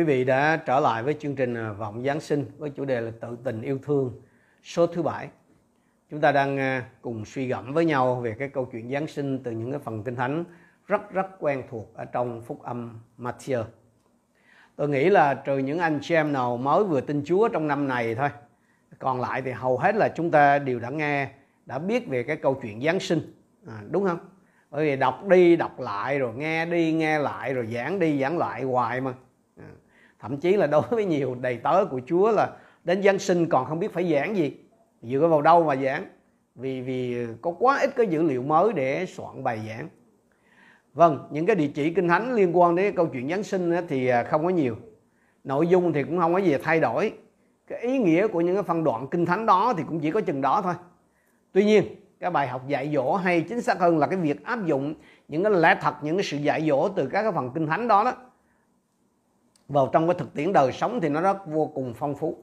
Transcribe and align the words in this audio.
Quý 0.00 0.04
vị 0.04 0.24
đã 0.24 0.56
trở 0.56 0.80
lại 0.80 1.02
với 1.02 1.14
chương 1.20 1.36
trình 1.36 1.54
à, 1.54 1.72
Vọng 1.72 2.04
Giáng 2.04 2.20
sinh 2.20 2.44
với 2.58 2.70
chủ 2.70 2.84
đề 2.84 3.00
là 3.00 3.10
tự 3.20 3.36
tình 3.44 3.62
yêu 3.62 3.78
thương 3.82 4.12
số 4.62 4.86
thứ 4.86 5.02
bảy. 5.02 5.28
Chúng 6.10 6.20
ta 6.20 6.32
đang 6.32 6.58
à, 6.58 6.84
cùng 7.02 7.24
suy 7.24 7.46
gẫm 7.46 7.74
với 7.74 7.84
nhau 7.84 8.14
về 8.14 8.36
cái 8.38 8.48
câu 8.48 8.64
chuyện 8.72 8.90
Giáng 8.90 9.06
sinh 9.06 9.42
từ 9.42 9.50
những 9.50 9.70
cái 9.70 9.80
phần 9.80 10.02
kinh 10.04 10.16
thánh 10.16 10.44
rất 10.86 11.12
rất 11.12 11.26
quen 11.40 11.62
thuộc 11.70 11.94
ở 11.94 12.04
trong 12.04 12.42
phúc 12.42 12.62
âm 12.62 13.00
Matthew. 13.18 13.64
Tôi 14.76 14.88
nghĩ 14.88 15.10
là 15.10 15.34
trừ 15.34 15.58
những 15.58 15.78
anh 15.78 15.98
chị 16.02 16.14
em 16.14 16.32
nào 16.32 16.56
mới 16.56 16.84
vừa 16.84 17.00
tin 17.00 17.22
Chúa 17.24 17.48
trong 17.48 17.68
năm 17.68 17.88
này 17.88 18.14
thôi. 18.14 18.28
Còn 18.98 19.20
lại 19.20 19.42
thì 19.42 19.50
hầu 19.50 19.78
hết 19.78 19.94
là 19.94 20.08
chúng 20.08 20.30
ta 20.30 20.58
đều 20.58 20.80
đã 20.80 20.90
nghe, 20.90 21.28
đã 21.66 21.78
biết 21.78 22.08
về 22.08 22.22
cái 22.22 22.36
câu 22.36 22.58
chuyện 22.62 22.82
Giáng 22.82 23.00
sinh. 23.00 23.20
À, 23.66 23.80
đúng 23.90 24.06
không? 24.06 24.18
Bởi 24.70 24.84
vì 24.84 24.96
đọc 24.96 25.26
đi, 25.26 25.56
đọc 25.56 25.80
lại 25.80 26.18
rồi 26.18 26.34
nghe 26.34 26.66
đi, 26.66 26.92
nghe 26.92 27.18
lại 27.18 27.54
rồi 27.54 27.66
giảng 27.66 27.98
đi, 27.98 28.20
giảng 28.20 28.38
lại 28.38 28.62
hoài 28.62 29.00
mà 29.00 29.14
thậm 30.20 30.36
chí 30.36 30.56
là 30.56 30.66
đối 30.66 30.82
với 30.90 31.04
nhiều 31.04 31.34
đầy 31.40 31.56
tớ 31.56 31.84
của 31.84 32.00
Chúa 32.06 32.30
là 32.30 32.50
đến 32.84 33.02
Giáng 33.02 33.18
sinh 33.18 33.48
còn 33.48 33.66
không 33.66 33.78
biết 33.78 33.92
phải 33.92 34.12
giảng 34.12 34.36
gì. 34.36 34.56
Dựa 35.02 35.26
vào 35.30 35.42
đâu 35.42 35.64
mà 35.64 35.76
giảng. 35.76 36.04
Vì 36.54 36.80
vì 36.80 37.26
có 37.42 37.54
quá 37.58 37.78
ít 37.80 37.90
cái 37.96 38.06
dữ 38.06 38.22
liệu 38.22 38.42
mới 38.42 38.72
để 38.72 39.06
soạn 39.06 39.44
bài 39.44 39.60
giảng. 39.68 39.88
Vâng 40.94 41.28
những 41.30 41.46
cái 41.46 41.56
địa 41.56 41.68
chỉ 41.74 41.94
kinh 41.94 42.08
thánh 42.08 42.34
liên 42.34 42.58
quan 42.58 42.74
đến 42.74 42.94
câu 42.96 43.06
chuyện 43.06 43.28
Giáng 43.28 43.42
sinh 43.42 43.72
thì 43.88 44.06
à, 44.06 44.22
không 44.22 44.42
có 44.42 44.48
nhiều. 44.48 44.76
Nội 45.44 45.66
dung 45.66 45.92
thì 45.92 46.02
cũng 46.02 46.18
không 46.18 46.32
có 46.32 46.38
gì 46.38 46.56
thay 46.62 46.80
đổi. 46.80 47.12
Cái 47.66 47.80
ý 47.80 47.98
nghĩa 47.98 48.26
của 48.26 48.40
những 48.40 48.54
cái 48.54 48.62
phân 48.62 48.84
đoạn 48.84 49.06
kinh 49.10 49.26
thánh 49.26 49.46
đó 49.46 49.74
thì 49.76 49.82
cũng 49.88 50.00
chỉ 50.00 50.10
có 50.10 50.20
chừng 50.20 50.40
đó 50.40 50.62
thôi. 50.62 50.74
Tuy 51.52 51.64
nhiên, 51.64 51.84
cái 52.20 52.30
bài 52.30 52.48
học 52.48 52.68
dạy 52.68 52.90
dỗ 52.94 53.14
hay 53.14 53.40
chính 53.40 53.60
xác 53.60 53.78
hơn 53.78 53.98
là 53.98 54.06
cái 54.06 54.18
việc 54.18 54.44
áp 54.44 54.66
dụng 54.66 54.94
những 55.28 55.42
cái 55.42 55.52
lẽ 55.52 55.78
thật, 55.80 55.94
những 56.02 56.16
cái 56.16 56.24
sự 56.24 56.36
dạy 56.36 56.66
dỗ 56.68 56.88
từ 56.88 57.06
các 57.06 57.22
cái 57.22 57.32
phần 57.32 57.50
kinh 57.54 57.66
thánh 57.66 57.88
đó 57.88 58.04
đó 58.04 58.12
vào 59.70 59.90
trong 59.92 60.06
cái 60.06 60.14
thực 60.18 60.34
tiễn 60.34 60.52
đời 60.52 60.72
sống 60.72 61.00
thì 61.00 61.08
nó 61.08 61.20
rất 61.20 61.46
vô 61.46 61.66
cùng 61.74 61.94
phong 61.94 62.14
phú. 62.14 62.36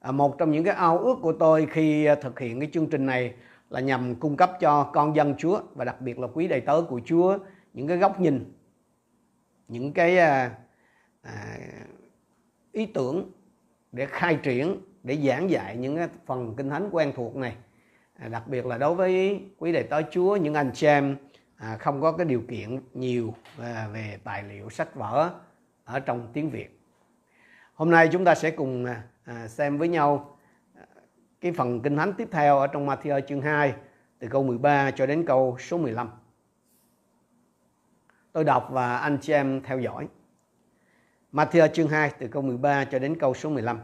À, 0.00 0.12
một 0.12 0.38
trong 0.38 0.50
những 0.50 0.64
cái 0.64 0.74
ao 0.74 0.98
ước 0.98 1.18
của 1.22 1.32
tôi 1.32 1.66
khi 1.70 2.04
à, 2.04 2.14
thực 2.14 2.40
hiện 2.40 2.60
cái 2.60 2.68
chương 2.72 2.86
trình 2.86 3.06
này 3.06 3.34
là 3.70 3.80
nhằm 3.80 4.14
cung 4.14 4.36
cấp 4.36 4.52
cho 4.60 4.90
con 4.92 5.16
dân 5.16 5.34
Chúa 5.38 5.60
và 5.74 5.84
đặc 5.84 6.00
biệt 6.00 6.18
là 6.18 6.26
quý 6.34 6.48
đầy 6.48 6.60
tớ 6.60 6.82
của 6.88 7.00
Chúa 7.04 7.38
những 7.74 7.88
cái 7.88 7.96
góc 7.96 8.20
nhìn 8.20 8.52
những 9.68 9.92
cái 9.92 10.18
à, 10.18 10.56
à, 11.22 11.58
ý 12.72 12.86
tưởng 12.86 13.32
để 13.92 14.06
khai 14.06 14.38
triển 14.42 14.76
để 15.02 15.16
giảng 15.16 15.50
dạy 15.50 15.76
những 15.76 15.96
cái 15.96 16.08
phần 16.26 16.54
kinh 16.56 16.70
thánh 16.70 16.88
quen 16.92 17.12
thuộc 17.16 17.36
này. 17.36 17.56
À, 18.14 18.28
đặc 18.28 18.48
biệt 18.48 18.66
là 18.66 18.78
đối 18.78 18.94
với 18.94 19.42
quý 19.58 19.72
đầy 19.72 19.82
tớ 19.82 20.02
Chúa 20.10 20.36
những 20.36 20.54
anh 20.54 20.70
chị 20.74 20.86
em 20.86 21.16
à, 21.56 21.76
không 21.76 22.00
có 22.00 22.12
cái 22.12 22.26
điều 22.26 22.42
kiện 22.48 22.80
nhiều 22.94 23.34
về, 23.56 23.84
về 23.92 24.18
tài 24.24 24.42
liệu 24.42 24.70
sách 24.70 24.94
vở 24.94 25.30
ở 25.92 26.00
trong 26.00 26.28
tiếng 26.32 26.50
Việt. 26.50 26.80
Hôm 27.74 27.90
nay 27.90 28.08
chúng 28.12 28.24
ta 28.24 28.34
sẽ 28.34 28.50
cùng 28.50 28.84
à, 28.84 29.02
à, 29.24 29.48
xem 29.48 29.78
với 29.78 29.88
nhau 29.88 30.38
à, 30.74 30.84
cái 31.40 31.52
phần 31.52 31.80
kinh 31.80 31.96
thánh 31.96 32.12
tiếp 32.12 32.28
theo 32.30 32.58
ở 32.58 32.66
trong 32.66 32.86
Matthew 32.86 33.20
chương 33.20 33.40
2 33.40 33.74
từ 34.18 34.28
câu 34.28 34.42
13 34.42 34.90
cho 34.90 35.06
đến 35.06 35.26
câu 35.26 35.56
số 35.60 35.78
15. 35.78 36.10
Tôi 38.32 38.44
đọc 38.44 38.68
và 38.70 38.96
anh 38.96 39.18
chị 39.20 39.32
em 39.32 39.62
theo 39.62 39.80
dõi. 39.80 40.08
Matthew 41.32 41.68
chương 41.68 41.88
2 41.88 42.10
từ 42.18 42.28
câu 42.28 42.42
13 42.42 42.84
cho 42.84 42.98
đến 42.98 43.18
câu 43.18 43.34
số 43.34 43.50
15. 43.50 43.80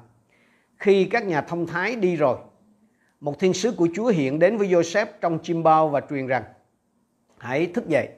Khi 0.77 1.05
các 1.05 1.27
nhà 1.27 1.41
thông 1.41 1.67
thái 1.67 1.97
đi 1.97 2.17
rồi, 2.17 2.38
một 3.21 3.38
thiên 3.38 3.53
sứ 3.53 3.73
của 3.73 3.88
Chúa 3.94 4.06
hiện 4.06 4.38
đến 4.38 4.56
với 4.56 4.69
Joseph 4.69 5.06
trong 5.21 5.38
chim 5.43 5.62
bao 5.62 5.88
và 5.88 6.00
truyền 6.11 6.27
rằng 6.27 6.44
Hãy 7.38 7.67
thức 7.67 7.88
dậy, 7.88 8.09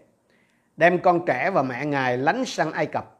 đem 0.76 0.98
con 0.98 1.26
trẻ 1.26 1.50
và 1.50 1.62
mẹ 1.62 1.86
ngài 1.86 2.18
lánh 2.18 2.44
sang 2.44 2.72
Ai 2.72 2.86
Cập 2.86 3.17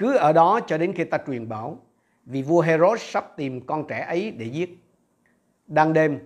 cứ 0.00 0.16
ở 0.16 0.32
đó 0.32 0.60
cho 0.66 0.78
đến 0.78 0.92
khi 0.92 1.04
ta 1.04 1.18
truyền 1.26 1.48
bảo 1.48 1.78
vì 2.24 2.42
vua 2.42 2.60
Herod 2.60 3.00
sắp 3.00 3.36
tìm 3.36 3.66
con 3.66 3.86
trẻ 3.88 4.04
ấy 4.08 4.30
để 4.30 4.44
giết. 4.44 4.78
Đang 5.66 5.92
đêm, 5.92 6.18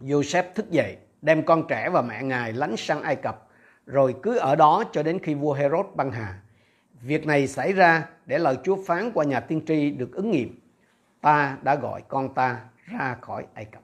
Joseph 0.00 0.44
thức 0.54 0.70
dậy, 0.70 0.96
đem 1.22 1.42
con 1.42 1.66
trẻ 1.68 1.90
và 1.90 2.02
mẹ 2.02 2.22
ngài 2.22 2.52
lánh 2.52 2.76
sang 2.76 3.02
Ai 3.02 3.16
Cập, 3.16 3.48
rồi 3.86 4.14
cứ 4.22 4.36
ở 4.36 4.56
đó 4.56 4.84
cho 4.92 5.02
đến 5.02 5.18
khi 5.22 5.34
vua 5.34 5.52
Herod 5.52 5.86
băng 5.94 6.10
hà. 6.10 6.40
Việc 7.02 7.26
này 7.26 7.48
xảy 7.48 7.72
ra 7.72 8.08
để 8.26 8.38
lời 8.38 8.56
Chúa 8.64 8.76
phán 8.86 9.10
qua 9.14 9.24
nhà 9.24 9.40
tiên 9.40 9.60
tri 9.66 9.90
được 9.90 10.12
ứng 10.12 10.30
nghiệm. 10.30 10.60
Ta 11.20 11.56
đã 11.62 11.74
gọi 11.74 12.02
con 12.08 12.34
ta 12.34 12.60
ra 12.86 13.16
khỏi 13.20 13.46
Ai 13.54 13.64
Cập. 13.64 13.82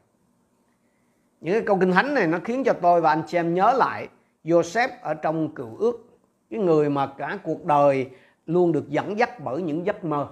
Những 1.41 1.55
cái 1.55 1.62
câu 1.66 1.78
kinh 1.81 1.93
thánh 1.93 2.15
này 2.15 2.27
nó 2.27 2.39
khiến 2.45 2.65
cho 2.65 2.72
tôi 2.72 3.00
và 3.00 3.11
anh 3.11 3.22
chị 3.27 3.39
em 3.39 3.55
nhớ 3.55 3.72
lại 3.77 4.09
Joseph 4.45 4.89
ở 5.00 5.15
trong 5.15 5.55
cựu 5.55 5.77
ước. 5.77 6.06
Cái 6.50 6.61
người 6.61 6.91
mà 6.91 7.06
cả 7.06 7.39
cuộc 7.43 7.65
đời 7.65 8.11
luôn 8.47 8.73
được 8.73 8.89
dẫn 8.89 9.19
dắt 9.19 9.41
bởi 9.45 9.62
những 9.62 9.87
giấc 9.87 10.05
mơ. 10.05 10.29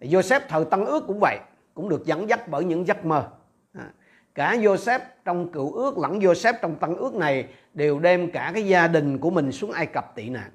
Joseph 0.00 0.40
thời 0.48 0.64
Tân 0.64 0.84
ước 0.84 1.04
cũng 1.06 1.18
vậy, 1.20 1.38
cũng 1.74 1.88
được 1.88 2.06
dẫn 2.06 2.28
dắt 2.28 2.48
bởi 2.48 2.64
những 2.64 2.86
giấc 2.86 3.04
mơ. 3.04 3.28
À, 3.72 3.90
cả 4.34 4.56
Joseph 4.56 5.00
trong 5.24 5.52
cựu 5.52 5.72
ước 5.72 5.98
lẫn 5.98 6.18
Joseph 6.18 6.54
trong 6.62 6.76
Tân 6.76 6.96
ước 6.96 7.14
này 7.14 7.48
đều 7.74 7.98
đem 7.98 8.30
cả 8.30 8.50
cái 8.54 8.66
gia 8.66 8.88
đình 8.88 9.18
của 9.18 9.30
mình 9.30 9.52
xuống 9.52 9.72
Ai 9.72 9.86
Cập 9.86 10.14
tị 10.14 10.28
nạn. 10.28 10.50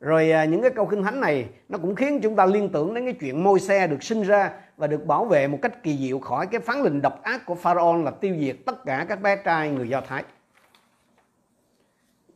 Rồi 0.00 0.30
à, 0.30 0.44
những 0.44 0.62
cái 0.62 0.70
câu 0.70 0.86
kinh 0.86 1.02
thánh 1.02 1.20
này 1.20 1.48
nó 1.68 1.78
cũng 1.78 1.94
khiến 1.94 2.20
chúng 2.22 2.36
ta 2.36 2.46
liên 2.46 2.68
tưởng 2.68 2.94
đến 2.94 3.04
cái 3.04 3.14
chuyện 3.20 3.44
môi 3.44 3.60
xe 3.60 3.86
được 3.86 4.02
sinh 4.02 4.22
ra 4.22 4.50
và 4.76 4.86
được 4.86 5.06
bảo 5.06 5.24
vệ 5.24 5.48
một 5.48 5.58
cách 5.62 5.82
kỳ 5.82 5.98
diệu 5.98 6.18
khỏi 6.18 6.46
cái 6.46 6.60
phán 6.60 6.82
lệnh 6.82 7.02
độc 7.02 7.22
ác 7.22 7.46
của 7.46 7.54
Pharaoh 7.54 8.04
là 8.04 8.10
tiêu 8.10 8.36
diệt 8.40 8.56
tất 8.66 8.84
cả 8.84 9.06
các 9.08 9.22
bé 9.22 9.36
trai 9.36 9.70
người 9.70 9.88
Do 9.88 10.00
Thái 10.00 10.24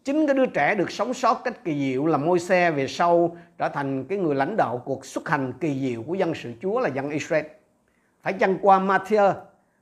chính 0.04 0.26
cái 0.26 0.34
đứa 0.34 0.46
trẻ 0.46 0.74
được 0.74 0.90
sống 0.90 1.14
sót 1.14 1.40
cách 1.44 1.64
kỳ 1.64 1.78
diệu 1.78 2.06
là 2.06 2.18
môi 2.18 2.38
xe 2.38 2.70
về 2.70 2.86
sau 2.88 3.36
trở 3.58 3.68
thành 3.68 4.04
cái 4.04 4.18
người 4.18 4.34
lãnh 4.34 4.56
đạo 4.56 4.82
cuộc 4.84 5.06
xuất 5.06 5.28
hành 5.28 5.52
kỳ 5.60 5.80
diệu 5.80 6.02
của 6.02 6.14
dân 6.14 6.34
sự 6.34 6.52
Chúa 6.62 6.80
là 6.80 6.88
dân 6.88 7.10
Israel. 7.10 7.44
Phải 8.22 8.32
chăng 8.32 8.56
qua 8.62 8.80
Matthew, 8.80 9.34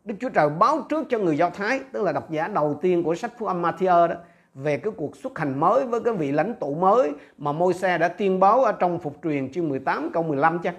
Đức 0.05 0.15
Chúa 0.21 0.29
Trời 0.29 0.49
báo 0.49 0.87
trước 0.89 1.07
cho 1.09 1.19
người 1.19 1.37
Do 1.37 1.51
Thái, 1.51 1.81
tức 1.93 2.03
là 2.03 2.13
độc 2.13 2.31
giả 2.31 2.49
đầu 2.49 2.79
tiên 2.83 3.03
của 3.03 3.15
sách 3.15 3.33
Phúc 3.39 3.49
âm 3.49 3.63
Matthew 3.63 4.09
đó, 4.09 4.15
về 4.55 4.77
cái 4.77 4.93
cuộc 4.97 5.17
xuất 5.17 5.39
hành 5.39 5.61
mới 5.61 5.87
với 5.87 6.01
cái 6.01 6.15
vị 6.15 6.33
lãnh 6.33 6.55
tụ 6.55 6.75
mới 6.75 7.13
mà 7.39 7.53
môi 7.53 7.75
xe 7.75 7.99
đã 7.99 8.09
tiên 8.09 8.41
báo 8.41 8.65
ở 8.65 8.73
trong 8.73 8.99
phục 8.99 9.17
truyền 9.23 9.53
chương 9.53 9.69
18 9.69 10.11
câu 10.13 10.23
15 10.23 10.59
chắc. 10.63 10.75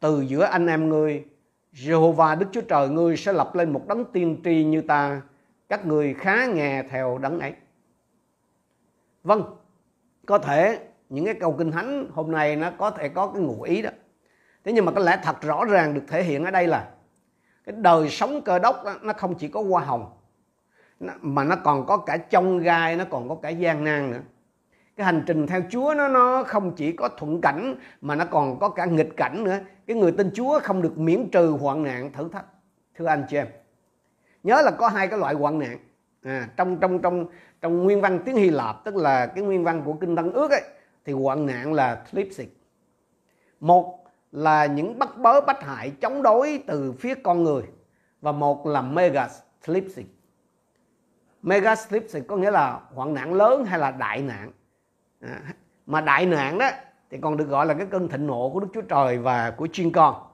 Từ 0.00 0.20
giữa 0.20 0.44
anh 0.44 0.66
em 0.66 0.88
ngươi, 0.88 1.24
Jehovah 1.72 2.38
Đức 2.38 2.46
Chúa 2.52 2.60
Trời 2.60 2.88
ngươi 2.88 3.16
sẽ 3.16 3.32
lập 3.32 3.54
lên 3.54 3.72
một 3.72 3.88
đấng 3.88 4.04
tiên 4.04 4.36
tri 4.44 4.64
như 4.64 4.80
ta, 4.80 5.20
các 5.68 5.86
người 5.86 6.14
khá 6.14 6.46
nghe 6.46 6.82
theo 6.82 7.18
đấng 7.18 7.40
ấy. 7.40 7.52
Vâng, 9.22 9.56
có 10.26 10.38
thể 10.38 10.78
những 11.08 11.24
cái 11.24 11.34
câu 11.34 11.54
kinh 11.58 11.70
thánh 11.70 12.10
hôm 12.14 12.32
nay 12.32 12.56
nó 12.56 12.70
có 12.78 12.90
thể 12.90 13.08
có 13.08 13.26
cái 13.26 13.42
ngụ 13.42 13.62
ý 13.62 13.82
đó. 13.82 13.90
Thế 14.64 14.72
nhưng 14.72 14.84
mà 14.84 14.92
cái 14.92 15.04
lẽ 15.04 15.18
thật 15.22 15.42
rõ 15.42 15.64
ràng 15.64 15.94
được 15.94 16.02
thể 16.08 16.22
hiện 16.22 16.44
ở 16.44 16.50
đây 16.50 16.66
là 16.66 16.90
cái 17.64 17.74
đời 17.78 18.08
sống 18.08 18.42
cơ 18.42 18.58
đốc 18.58 18.84
đó, 18.84 18.94
nó 19.02 19.12
không 19.12 19.34
chỉ 19.34 19.48
có 19.48 19.62
hoa 19.62 19.84
hồng 19.84 20.10
mà 21.20 21.44
nó 21.44 21.56
còn 21.56 21.86
có 21.86 21.96
cả 21.96 22.16
trong 22.16 22.58
gai, 22.58 22.96
nó 22.96 23.04
còn 23.10 23.28
có 23.28 23.34
cả 23.34 23.48
gian 23.48 23.84
nan 23.84 24.10
nữa. 24.10 24.20
Cái 24.96 25.04
hành 25.04 25.24
trình 25.26 25.46
theo 25.46 25.60
Chúa 25.70 25.94
nó 25.96 26.08
nó 26.08 26.44
không 26.46 26.74
chỉ 26.76 26.92
có 26.92 27.08
thuận 27.08 27.40
cảnh 27.40 27.74
mà 28.00 28.14
nó 28.14 28.24
còn 28.24 28.58
có 28.58 28.68
cả 28.68 28.84
nghịch 28.84 29.16
cảnh 29.16 29.44
nữa. 29.44 29.58
Cái 29.86 29.96
người 29.96 30.12
tin 30.12 30.30
Chúa 30.34 30.60
không 30.62 30.82
được 30.82 30.98
miễn 30.98 31.28
trừ 31.32 31.56
hoạn 31.60 31.82
nạn 31.82 32.12
thử 32.12 32.28
thách. 32.28 32.44
Thưa 32.98 33.06
anh 33.06 33.24
chị 33.28 33.36
em, 33.36 33.46
nhớ 34.42 34.62
là 34.62 34.70
có 34.70 34.88
hai 34.88 35.08
cái 35.08 35.18
loại 35.18 35.34
hoạn 35.34 35.58
nạn. 35.58 35.78
À, 36.22 36.48
trong 36.56 36.78
trong 36.80 37.02
trong 37.02 37.26
trong 37.60 37.82
nguyên 37.82 38.00
văn 38.00 38.18
tiếng 38.24 38.36
Hy 38.36 38.50
Lạp 38.50 38.84
tức 38.84 38.96
là 38.96 39.26
cái 39.26 39.44
nguyên 39.44 39.64
văn 39.64 39.82
của 39.84 39.92
kinh 39.92 40.16
Tân 40.16 40.32
ước 40.32 40.50
ấy 40.50 40.62
thì 41.04 41.12
hoạn 41.12 41.46
nạn 41.46 41.72
là 41.72 42.02
thlipsis 42.10 42.48
một 43.60 44.04
là 44.32 44.66
những 44.66 44.98
bắt 44.98 45.18
bớ 45.18 45.40
bắt 45.40 45.62
hại 45.62 45.90
chống 46.00 46.22
đối 46.22 46.62
từ 46.66 46.92
phía 46.92 47.14
con 47.14 47.44
người 47.44 47.62
và 48.20 48.32
một 48.32 48.66
là 48.66 48.82
megas 48.82 49.40
thlipsis 49.62 50.06
megas 51.42 51.88
thlipsis 51.88 52.22
có 52.28 52.36
nghĩa 52.36 52.50
là 52.50 52.80
hoạn 52.94 53.14
nạn 53.14 53.34
lớn 53.34 53.64
hay 53.64 53.78
là 53.78 53.90
đại 53.90 54.22
nạn. 54.22 54.52
À, 55.20 55.40
mà 55.86 56.00
đại 56.00 56.26
nạn 56.26 56.58
đó 56.58 56.70
thì 57.10 57.18
còn 57.20 57.36
được 57.36 57.48
gọi 57.48 57.66
là 57.66 57.74
cái 57.74 57.86
cơn 57.90 58.08
thịnh 58.08 58.26
nộ 58.26 58.50
của 58.50 58.60
Đức 58.60 58.68
Chúa 58.74 58.80
Trời 58.80 59.18
và 59.18 59.50
của 59.50 59.68
chuyên 59.72 59.92
con 59.92 60.31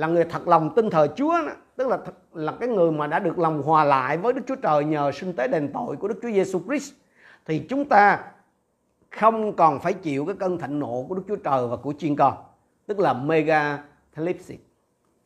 là 0.00 0.06
người 0.06 0.24
thật 0.24 0.48
lòng 0.48 0.74
tin 0.74 0.90
thờ 0.90 1.08
Chúa 1.16 1.32
đó, 1.32 1.52
tức 1.76 1.88
là 1.88 1.98
là 2.32 2.52
cái 2.60 2.68
người 2.68 2.92
mà 2.92 3.06
đã 3.06 3.18
được 3.18 3.38
lòng 3.38 3.62
hòa 3.62 3.84
lại 3.84 4.16
với 4.16 4.32
Đức 4.32 4.42
Chúa 4.46 4.56
Trời 4.56 4.84
nhờ 4.84 5.12
sinh 5.12 5.32
tế 5.32 5.48
đền 5.48 5.70
tội 5.74 5.96
của 5.96 6.08
Đức 6.08 6.18
Chúa 6.22 6.30
Giêsu 6.30 6.60
Christ 6.66 6.92
thì 7.46 7.66
chúng 7.68 7.84
ta 7.84 8.24
không 9.10 9.56
còn 9.56 9.80
phải 9.80 9.92
chịu 9.92 10.24
cái 10.26 10.34
cơn 10.38 10.58
thịnh 10.58 10.78
nộ 10.78 11.04
của 11.08 11.14
Đức 11.14 11.22
Chúa 11.28 11.36
Trời 11.36 11.66
và 11.66 11.76
của 11.76 11.94
chiên 11.98 12.16
con 12.16 12.34
tức 12.86 12.98
là 12.98 13.12
mega 13.12 13.78
thlipsis 14.14 14.58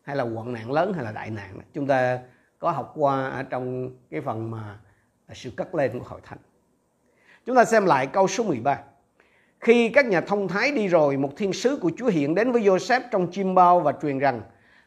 hay 0.03 0.17
là 0.17 0.25
hoạn 0.25 0.53
nạn 0.53 0.73
lớn 0.73 0.93
hay 0.93 1.05
là 1.05 1.12
đại 1.12 1.31
nạn. 1.31 1.59
Chúng 1.75 1.87
ta 1.87 2.19
có 2.59 2.71
học 2.71 2.93
qua 2.94 3.29
ở 3.31 3.43
trong 3.43 3.91
cái 4.11 4.21
phần 4.21 4.50
mà 4.50 4.79
sự 5.32 5.50
cất 5.56 5.75
lên 5.75 5.99
của 5.99 6.05
hội 6.05 6.21
thánh. 6.25 6.38
Chúng 7.47 7.56
ta 7.56 7.65
xem 7.65 7.87
lại 7.87 8.06
câu 8.06 8.29
số 8.29 8.44
13 8.44 8.79
khi 9.61 9.88
các 9.88 10.06
nhà 10.06 10.21
thông 10.21 10.49
thái 10.49 10.71
đi 10.71 10.88
rồi 10.88 11.17
một 11.17 11.31
thiên 11.37 11.53
sứ 11.53 11.79
của 11.82 11.91
Chúa 11.97 12.06
hiện 12.06 12.35
đến 12.35 12.53
với 12.53 12.62
Joseph 12.62 13.00
trong 13.11 13.26
chim 13.32 13.55
bao 13.55 13.81
và 13.81 13.93
truyền 14.03 14.19
rằng 14.19 14.43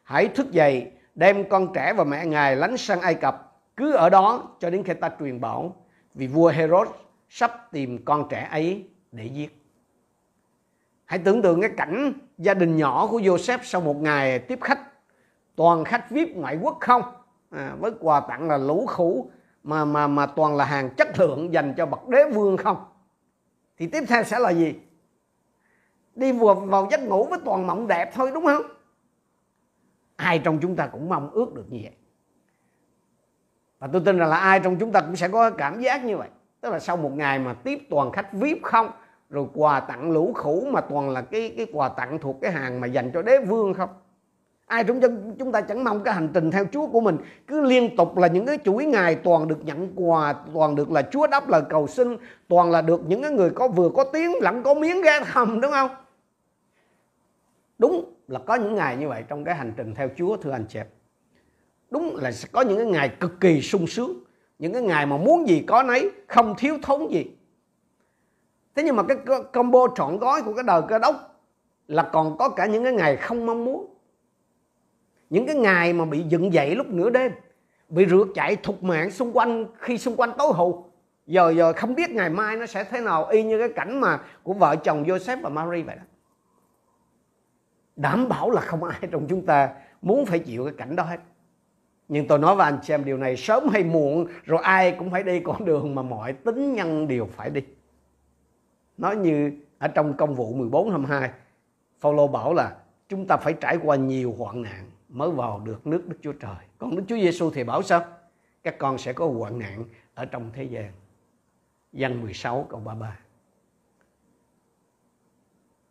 hãy 0.08 0.28
thức 0.28 0.52
dậy 0.52 0.92
đem 1.16 1.50
con 1.50 1.74
trẻ 1.74 1.94
và 1.94 2.04
mẹ 2.04 2.26
ngài 2.26 2.56
lánh 2.56 2.78
sang 2.78 3.02
Ai 3.02 3.16
Cập 3.16 3.58
cứ 3.78 3.92
ở 3.92 4.10
đó 4.10 4.44
cho 4.60 4.70
đến 4.70 4.84
khi 4.84 4.94
ta 4.94 5.10
truyền 5.20 5.42
bảo. 5.42 5.76
Vì 6.14 6.28
vua 6.28 6.48
Herod 6.48 6.88
sắp 7.30 7.72
tìm 7.72 8.06
con 8.06 8.28
trẻ 8.30 8.48
ấy 8.52 8.90
để 9.12 9.26
giết. 9.26 9.64
Hãy 11.06 11.20
tưởng 11.20 11.42
tượng 11.42 11.62
cái 11.62 11.70
cảnh 11.78 12.14
gia 12.38 12.54
đình 12.54 12.78
nhỏ 12.78 13.08
của 13.08 13.20
Joseph 13.20 13.60
sau 13.64 13.82
một 13.82 14.02
ngày 14.02 14.40
tiếp 14.40 14.60
khách. 14.62 14.80
Toàn 15.56 15.84
khách 15.84 16.10
VIP 16.12 16.36
ngoại 16.36 16.58
quốc 16.62 16.78
không? 16.80 17.02
À, 17.52 17.76
với 17.80 17.92
quà 18.00 18.20
tặng 18.20 18.50
là 18.50 18.58
lũ 18.58 18.86
khủ 18.88 19.30
mà 19.64 19.86
mà 19.86 20.08
mà 20.08 20.26
toàn 20.26 20.56
là 20.56 20.66
hàng 20.66 20.90
chất 20.90 21.20
lượng 21.20 21.54
dành 21.54 21.74
cho 21.78 21.86
bậc 21.86 22.08
đế 22.08 22.30
vương 22.34 22.58
không? 22.58 22.86
Thì 23.78 23.88
tiếp 23.88 24.04
theo 24.08 24.24
sẽ 24.24 24.40
là 24.40 24.50
gì? 24.50 24.76
Đi 26.16 26.32
vừa 26.32 26.54
vào 26.54 26.88
giấc 26.92 27.04
ngủ 27.04 27.28
với 27.30 27.40
toàn 27.46 27.68
mộng 27.68 27.88
đẹp 27.88 28.12
thôi 28.14 28.32
đúng 28.34 28.46
không? 28.46 28.77
Ai 30.18 30.40
trong 30.40 30.60
chúng 30.60 30.76
ta 30.76 30.88
cũng 30.88 31.10
mong 31.10 31.30
ước 31.30 31.54
được 31.54 31.66
như 31.70 31.80
vậy. 31.84 31.94
Và 33.80 33.88
tôi 33.94 34.02
tin 34.06 34.18
rằng 34.18 34.30
là 34.30 34.38
ai 34.38 34.60
trong 34.60 34.76
chúng 34.80 34.92
ta 34.92 35.02
cũng 35.02 35.16
sẽ 35.16 35.28
có 35.28 35.50
cảm 35.50 35.80
giác 35.80 36.06
như 36.06 36.18
vậy. 36.18 36.30
Tức 36.62 36.70
là 36.70 36.80
sau 36.80 36.98
một 36.98 37.12
ngày 37.16 37.40
mà 37.40 37.54
tiếp 37.54 37.88
toàn 37.90 38.12
khách 38.12 38.34
vip 38.34 38.58
không, 38.64 38.92
rồi 39.30 39.48
quà 39.54 39.80
tặng 39.80 40.12
lũ 40.12 40.32
khủ 40.36 40.68
mà 40.72 40.82
toàn 40.82 41.10
là 41.10 41.22
cái 41.22 41.54
cái 41.58 41.68
quà 41.74 41.90
tặng 41.90 42.20
thuộc 42.20 42.38
cái 42.42 42.52
hàng 42.52 42.82
mà 42.82 42.88
dành 42.88 43.12
cho 43.14 43.22
đế 43.22 43.40
vương 43.40 43.74
không? 43.74 43.90
Ai 44.66 44.84
trong 44.84 45.02
chúng 45.40 45.52
ta 45.52 45.62
chẳng 45.62 45.84
mong 45.84 46.04
cái 46.04 46.14
hành 46.14 46.30
trình 46.34 46.52
theo 46.52 46.66
Chúa 46.72 46.88
của 46.88 47.02
mình 47.02 47.18
cứ 47.48 47.62
liên 47.62 47.96
tục 47.96 48.18
là 48.18 48.28
những 48.28 48.46
cái 48.46 48.58
chuỗi 48.64 48.86
ngày 48.86 49.16
toàn 49.16 49.48
được 49.48 49.66
nhận 49.66 49.94
quà, 49.96 50.34
toàn 50.54 50.76
được 50.76 50.92
là 50.92 51.02
Chúa 51.02 51.28
đáp 51.28 51.50
lời 51.50 51.62
cầu 51.70 51.88
xin, 51.88 52.18
toàn 52.48 52.72
là 52.72 52.82
được 52.82 53.02
những 53.08 53.22
cái 53.22 53.32
người 53.32 53.50
có 53.50 53.68
vừa 53.68 53.90
có 53.90 54.04
tiếng 54.04 54.32
lẫn 54.42 54.64
có 54.64 54.74
miếng 54.74 55.02
ghé 55.02 55.20
thầm 55.34 55.62
đúng 55.62 55.72
không? 55.72 55.90
Đúng 57.78 58.14
là 58.28 58.40
có 58.40 58.56
những 58.56 58.76
ngày 58.76 58.98
như 58.98 59.08
vậy 59.08 59.24
trong 59.28 59.44
cái 59.44 59.56
hành 59.56 59.74
trình 59.78 59.96
theo 59.96 60.10
Chúa, 60.18 60.38
thưa 60.38 60.52
anh 60.52 60.66
chị 60.70 60.80
em. 60.80 60.88
Đúng 61.90 62.16
là 62.16 62.32
sẽ 62.32 62.48
có 62.52 62.62
những 62.62 62.78
cái 62.78 62.86
ngày 62.86 63.10
cực 63.20 63.40
kỳ 63.40 63.62
sung 63.62 63.88
sướng, 63.88 64.20
những 64.60 64.74
cái 64.74 64.82
ngày 64.82 65.06
mà 65.06 65.18
muốn 65.18 65.48
gì 65.48 65.64
có 65.68 65.84
nấy, 65.84 66.12
không 66.28 66.56
thiếu 66.58 66.78
thốn 66.82 67.08
gì. 67.08 67.26
Thế 68.76 68.84
nhưng 68.84 68.96
mà 68.96 69.04
cái 69.04 69.18
combo 69.54 69.88
trọn 69.96 70.18
gói 70.18 70.42
của 70.44 70.54
cái 70.54 70.64
đời 70.64 70.82
cơ 70.88 71.00
đốc 71.00 71.42
là 71.88 72.10
còn 72.14 72.38
có 72.38 72.50
cả 72.50 72.66
những 72.66 72.84
cái 72.84 72.94
ngày 72.94 73.18
không 73.18 73.46
mong 73.46 73.66
muốn. 73.66 73.94
Những 75.30 75.46
cái 75.46 75.56
ngày 75.56 75.94
mà 75.94 76.06
bị 76.06 76.24
dựng 76.30 76.54
dậy 76.54 76.76
lúc 76.76 76.88
nửa 76.88 77.10
đêm, 77.10 77.32
bị 77.90 78.06
rượt 78.06 78.28
chạy 78.36 78.56
thục 78.56 78.84
mạng 78.84 79.12
xung 79.12 79.34
quanh, 79.34 79.66
khi 79.78 79.98
xung 79.98 80.16
quanh 80.16 80.32
tối 80.38 80.54
hù. 80.54 80.84
Giờ 81.26 81.54
giờ 81.58 81.74
không 81.74 81.96
biết 81.96 82.10
ngày 82.10 82.30
mai 82.30 82.56
nó 82.56 82.66
sẽ 82.66 82.84
thế 82.84 83.02
nào, 83.02 83.26
y 83.26 83.44
như 83.44 83.60
cái 83.60 83.70
cảnh 83.70 84.02
mà 84.02 84.20
của 84.44 84.54
vợ 84.54 84.76
chồng 84.76 85.04
Joseph 85.04 85.42
và 85.42 85.50
Mary 85.50 85.82
vậy 85.82 85.96
đó 85.96 86.04
đảm 87.98 88.30
bảo 88.30 88.52
là 88.52 88.62
không 88.62 88.84
ai 88.84 89.00
trong 89.12 89.28
chúng 89.30 89.46
ta 89.46 89.70
muốn 90.02 90.26
phải 90.26 90.40
chịu 90.40 90.66
cái 90.66 90.74
cảnh 90.78 90.96
đó 90.96 91.04
hết 91.04 91.20
nhưng 92.08 92.28
tôi 92.28 92.40
nói 92.40 92.56
với 92.56 92.66
anh 92.66 92.80
chị 92.84 92.94
em, 92.94 93.06
điều 93.06 93.18
này 93.18 93.38
sớm 93.38 93.68
hay 93.68 93.84
muộn, 93.84 94.28
rồi 94.44 94.60
ai 94.64 94.96
cũng 95.00 95.12
phải 95.12 95.24
đi 95.24 95.40
con 95.40 95.66
đường 95.66 95.96
mà 95.96 96.02
mọi 96.02 96.34
tính 96.34 96.74
nhân 96.74 97.08
đều 97.08 97.26
phải 97.26 97.50
đi 97.50 97.62
nói 98.98 99.16
như 99.16 99.52
ở 99.78 99.88
trong 99.88 100.14
công 100.18 100.36
vụ 100.36 100.54
14 100.54 100.90
22 100.90 101.32
Phaolô 102.00 102.28
bảo 102.28 102.54
là 102.54 102.76
chúng 103.10 103.28
ta 103.28 103.38
phải 103.38 103.54
trải 103.54 103.78
qua 103.84 103.96
nhiều 103.96 104.36
hoạn 104.38 104.62
nạn 104.62 104.92
mới 105.10 105.32
vào 105.32 105.60
được 105.60 105.88
nước 105.88 106.08
Đức 106.08 106.18
Chúa 106.22 106.34
Trời. 106.34 106.56
Còn 106.78 106.96
Đức 106.96 107.04
Chúa 107.08 107.16
Giêsu 107.16 107.52
thì 107.52 107.64
bảo 107.64 107.82
sao? 107.82 108.06
Các 108.64 108.78
con 108.78 108.98
sẽ 108.98 109.14
có 109.14 109.28
hoạn 109.28 109.60
nạn 109.60 109.84
ở 110.14 110.26
trong 110.26 110.50
thế 110.54 110.64
gian. 110.64 110.92
Văn 111.92 112.22
16 112.22 112.68
câu 112.70 112.80
33. 112.80 113.18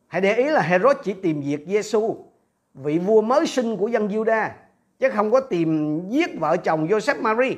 Hãy 0.07 0.21
để 0.21 0.35
ý 0.35 0.45
là 0.45 0.61
Herod 0.61 0.97
chỉ 1.05 1.13
tìm 1.13 1.41
việc 1.41 1.65
Giêsu, 1.67 2.17
vị 2.75 2.99
vua 2.99 3.23
mới 3.23 3.47
sinh 3.47 3.77
của 3.77 3.89
dân 3.89 4.09
Juda, 4.09 4.49
chứ 4.99 5.09
không 5.11 5.31
có 5.31 5.41
tìm 5.41 6.01
giết 6.09 6.41
vợ 6.41 6.57
chồng 6.57 6.87
Joseph 6.87 7.23
Mary. 7.23 7.57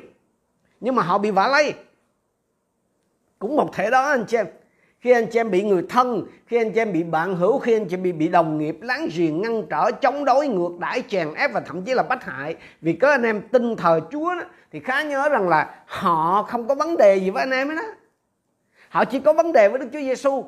Nhưng 0.79 0.95
mà 0.95 1.03
họ 1.03 1.17
bị 1.17 1.31
vả 1.31 1.47
lấy. 1.47 1.73
Cũng 3.39 3.55
một 3.55 3.73
thể 3.73 3.89
đó 3.89 4.09
anh 4.09 4.25
chị 4.27 4.37
em 4.37 4.47
khi 4.99 5.11
anh 5.11 5.27
chị 5.27 5.39
em 5.39 5.51
bị 5.51 5.63
người 5.63 5.85
thân 5.89 6.25
khi 6.45 6.57
anh 6.57 6.73
chị 6.73 6.81
em 6.81 6.93
bị 6.93 7.03
bạn 7.03 7.35
hữu 7.35 7.59
khi 7.59 7.73
anh 7.73 7.85
chị 7.85 7.95
em 7.95 8.03
bị 8.03 8.11
bị 8.11 8.27
đồng 8.27 8.57
nghiệp 8.57 8.77
láng 8.81 9.07
giềng 9.15 9.41
ngăn 9.41 9.63
trở 9.69 9.91
chống 9.91 10.25
đối 10.25 10.47
ngược 10.47 10.79
đãi 10.79 11.03
chèn 11.07 11.33
ép 11.33 11.53
và 11.53 11.59
thậm 11.59 11.83
chí 11.83 11.93
là 11.93 12.03
bắt 12.03 12.23
hại 12.23 12.55
vì 12.81 12.93
có 12.93 13.09
anh 13.09 13.23
em 13.23 13.41
tin 13.41 13.75
thờ 13.75 13.99
Chúa 14.11 14.35
đó, 14.35 14.43
thì 14.71 14.79
khá 14.79 15.03
nhớ 15.03 15.29
rằng 15.29 15.49
là 15.49 15.83
họ 15.85 16.43
không 16.43 16.67
có 16.67 16.75
vấn 16.75 16.97
đề 16.97 17.15
gì 17.15 17.29
với 17.29 17.43
anh 17.43 17.51
em 17.51 17.75
đó 17.75 17.83
họ 18.89 19.05
chỉ 19.05 19.19
có 19.19 19.33
vấn 19.33 19.51
đề 19.51 19.69
với 19.69 19.79
Đức 19.79 19.87
Chúa 19.93 19.99
Giêsu 19.99 20.45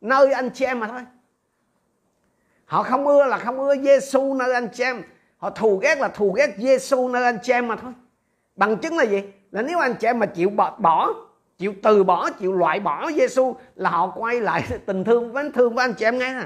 nơi 0.00 0.32
anh 0.32 0.50
chị 0.50 0.64
em 0.64 0.80
mà 0.80 0.86
thôi 0.86 1.00
họ 2.66 2.82
không 2.82 3.06
ưa 3.06 3.24
là 3.24 3.38
không 3.38 3.58
ưa 3.60 3.76
Giêsu 3.76 4.34
nơi 4.34 4.52
anh 4.52 4.68
chị 4.72 4.84
em 4.84 5.02
họ 5.36 5.50
thù 5.50 5.76
ghét 5.76 5.98
là 5.98 6.08
thù 6.08 6.32
ghét 6.32 6.54
Giêsu 6.58 7.08
nơi 7.08 7.24
anh 7.24 7.38
chị 7.42 7.52
em 7.52 7.68
mà 7.68 7.76
thôi. 7.76 7.92
Bằng 8.56 8.76
chứng 8.76 8.96
là 8.96 9.04
gì? 9.04 9.22
Là 9.50 9.62
nếu 9.62 9.78
anh 9.78 9.94
chị 10.00 10.06
em 10.06 10.18
mà 10.18 10.26
chịu 10.26 10.50
bỏ, 10.50 10.76
bỏ 10.78 11.10
chịu 11.58 11.74
từ 11.82 12.04
bỏ 12.04 12.30
chịu 12.30 12.52
loại 12.52 12.80
bỏ 12.80 13.10
Giêsu 13.12 13.56
là 13.74 13.90
họ 13.90 14.12
quay 14.16 14.40
lại 14.40 14.64
tình 14.86 15.04
thương 15.04 15.32
với 15.32 15.50
thương 15.54 15.74
với 15.74 15.84
anh 15.84 15.94
chị 15.94 16.04
em 16.04 16.18
nghe 16.18 16.42